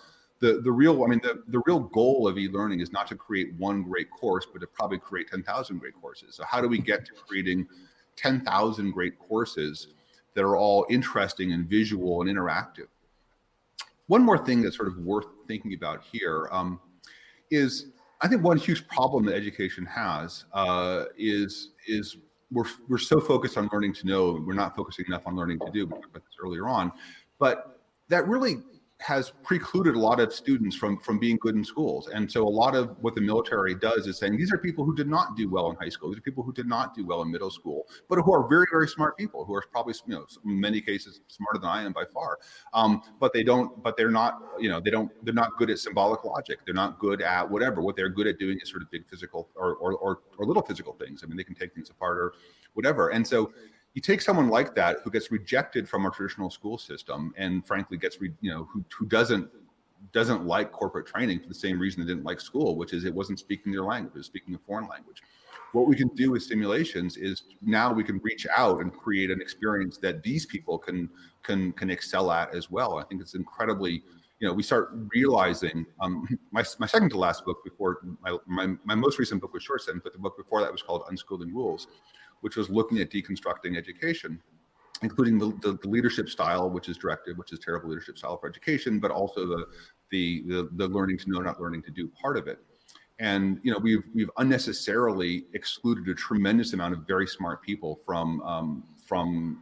[0.40, 3.54] The, the real, I mean, the, the real goal of e-learning is not to create
[3.54, 6.34] one great course, but to probably create 10,000 great courses.
[6.34, 7.66] So how do we get to creating
[8.16, 9.88] 10,000 great courses
[10.34, 12.88] that are all interesting and visual and interactive?
[14.08, 16.80] One more thing that's sort of worth thinking about here um,
[17.50, 17.86] is
[18.20, 22.16] I think one huge problem that education has uh, is is
[22.50, 25.70] we're we're so focused on learning to know, we're not focusing enough on learning to
[25.72, 25.86] do.
[25.86, 26.92] We talked about this earlier on,
[27.38, 28.58] but that really
[29.06, 32.08] has precluded a lot of students from from being good in schools.
[32.08, 34.96] And so a lot of what the military does is saying these are people who
[34.96, 36.08] did not do well in high school.
[36.10, 38.66] These are people who did not do well in middle school but who are very
[38.70, 41.92] very smart people who are probably you know in many cases smarter than i am
[41.92, 42.38] by far.
[42.74, 45.78] Um, but they don't but they're not you know they don't they're not good at
[45.78, 46.58] symbolic logic.
[46.64, 47.82] They're not good at whatever.
[47.82, 50.62] What they're good at doing is sort of big physical or or, or, or little
[50.62, 51.22] physical things.
[51.22, 52.32] I mean they can take things apart or
[52.74, 53.10] whatever.
[53.10, 53.52] And so
[53.96, 57.96] you take someone like that who gets rejected from our traditional school system and frankly
[57.96, 59.48] gets re, you know who, who doesn't
[60.12, 63.12] doesn't like corporate training for the same reason they didn't like school which is it
[63.12, 65.22] wasn't speaking their language it was speaking a foreign language.
[65.72, 69.40] What we can do with simulations is now we can reach out and create an
[69.40, 71.08] experience that these people can
[71.42, 72.98] can can excel at as well.
[72.98, 74.02] I think it's incredibly
[74.38, 78.74] you know we start realizing um, my, my second to last book before my, my,
[78.84, 81.50] my most recent book was short sim but the book before that was called unschooling
[81.52, 81.86] rules
[82.46, 84.40] which was looking at deconstructing education,
[85.02, 88.48] including the, the, the, leadership style, which is directive, which is terrible leadership style for
[88.48, 89.66] education, but also the,
[90.12, 92.60] the, the, the learning to know, not learning to do part of it.
[93.18, 98.40] And you know we've we've unnecessarily excluded a tremendous amount of very smart people from
[98.42, 99.60] um, from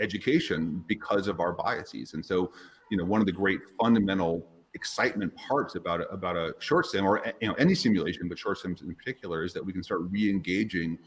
[0.00, 2.14] education because of our biases.
[2.14, 2.52] And so
[2.90, 7.04] you know one of the great fundamental excitement parts about a, about a short sim
[7.04, 10.02] or you know any simulation, but short sims in particular, is that we can start
[10.10, 10.98] re-engaging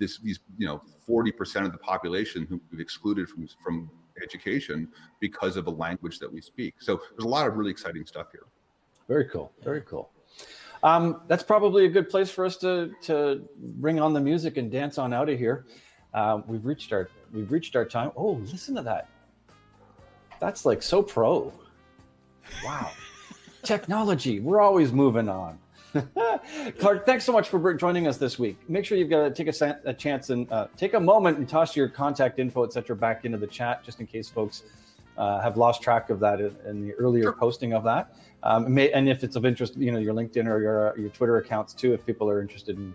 [0.00, 3.90] this these you know 40% of the population who we've excluded from from
[4.22, 4.88] education
[5.20, 6.74] because of a language that we speak.
[6.80, 8.46] So there's a lot of really exciting stuff here.
[9.08, 9.52] Very cool.
[9.62, 10.10] Very cool.
[10.82, 14.70] Um, that's probably a good place for us to to bring on the music and
[14.70, 15.66] dance on out of here.
[16.14, 18.10] Uh, we've reached our we've reached our time.
[18.16, 19.08] Oh, listen to that.
[20.40, 21.52] That's like so pro.
[22.64, 22.90] Wow.
[23.62, 24.40] Technology.
[24.40, 25.58] We're always moving on.
[26.78, 28.58] Clark, thanks so much for joining us this week.
[28.68, 31.48] Make sure you've got to take a, a chance and uh, take a moment and
[31.48, 34.64] toss your contact info, etc., back into the chat, just in case folks
[35.16, 37.32] uh, have lost track of that in, in the earlier sure.
[37.32, 38.14] posting of that.
[38.42, 41.36] Um, may, and if it's of interest, you know, your LinkedIn or your your Twitter
[41.36, 42.94] accounts too, if people are interested in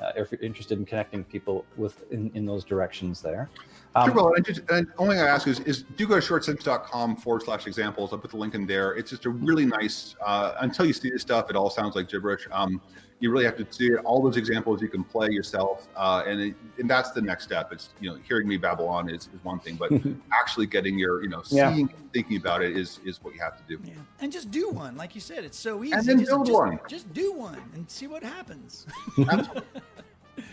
[0.00, 3.50] uh, if you're interested in connecting people with in, in those directions there.
[3.98, 6.26] Um, sure, well, and, just, and only thing I ask is, is do go to
[6.26, 8.12] shortsims.com forward slash examples.
[8.12, 8.92] I'll put the link in there.
[8.92, 12.08] It's just a really nice, uh, until you see this stuff, it all sounds like
[12.08, 12.46] gibberish.
[12.52, 12.80] Um,
[13.20, 13.98] you really have to see it.
[14.04, 15.88] All those examples you can play yourself.
[15.96, 17.72] Uh, and, it, and that's the next step.
[17.72, 19.90] It's, you know, hearing me babble on is, is one thing, but
[20.32, 21.96] actually getting your, you know, seeing, yeah.
[22.12, 23.82] thinking about it is, is what you have to do.
[23.84, 23.94] Yeah.
[24.20, 24.96] And just do one.
[24.96, 25.94] Like you said, it's so easy.
[25.94, 26.80] And then just, build just, one.
[26.88, 28.86] Just do one and see what happens.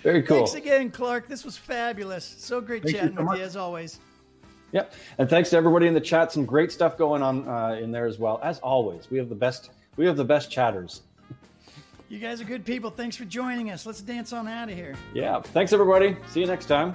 [0.05, 0.45] Very cool.
[0.45, 1.27] Thanks again, Clark.
[1.27, 2.35] This was fabulous.
[2.37, 3.37] So great Thank chatting you so with much.
[3.39, 3.99] you as always.
[4.71, 4.93] Yep.
[5.17, 6.31] And thanks to everybody in the chat.
[6.31, 8.39] Some great stuff going on uh, in there as well.
[8.43, 9.71] As always, we have the best.
[9.97, 11.01] We have the best chatters.
[12.07, 12.91] You guys are good people.
[12.91, 13.87] Thanks for joining us.
[13.87, 14.93] Let's dance on out of here.
[15.15, 15.41] Yeah.
[15.41, 16.15] Thanks, everybody.
[16.27, 16.93] See you next time.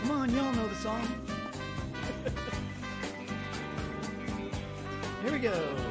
[0.00, 1.27] Come on, y'all know the song.
[5.38, 5.87] We go.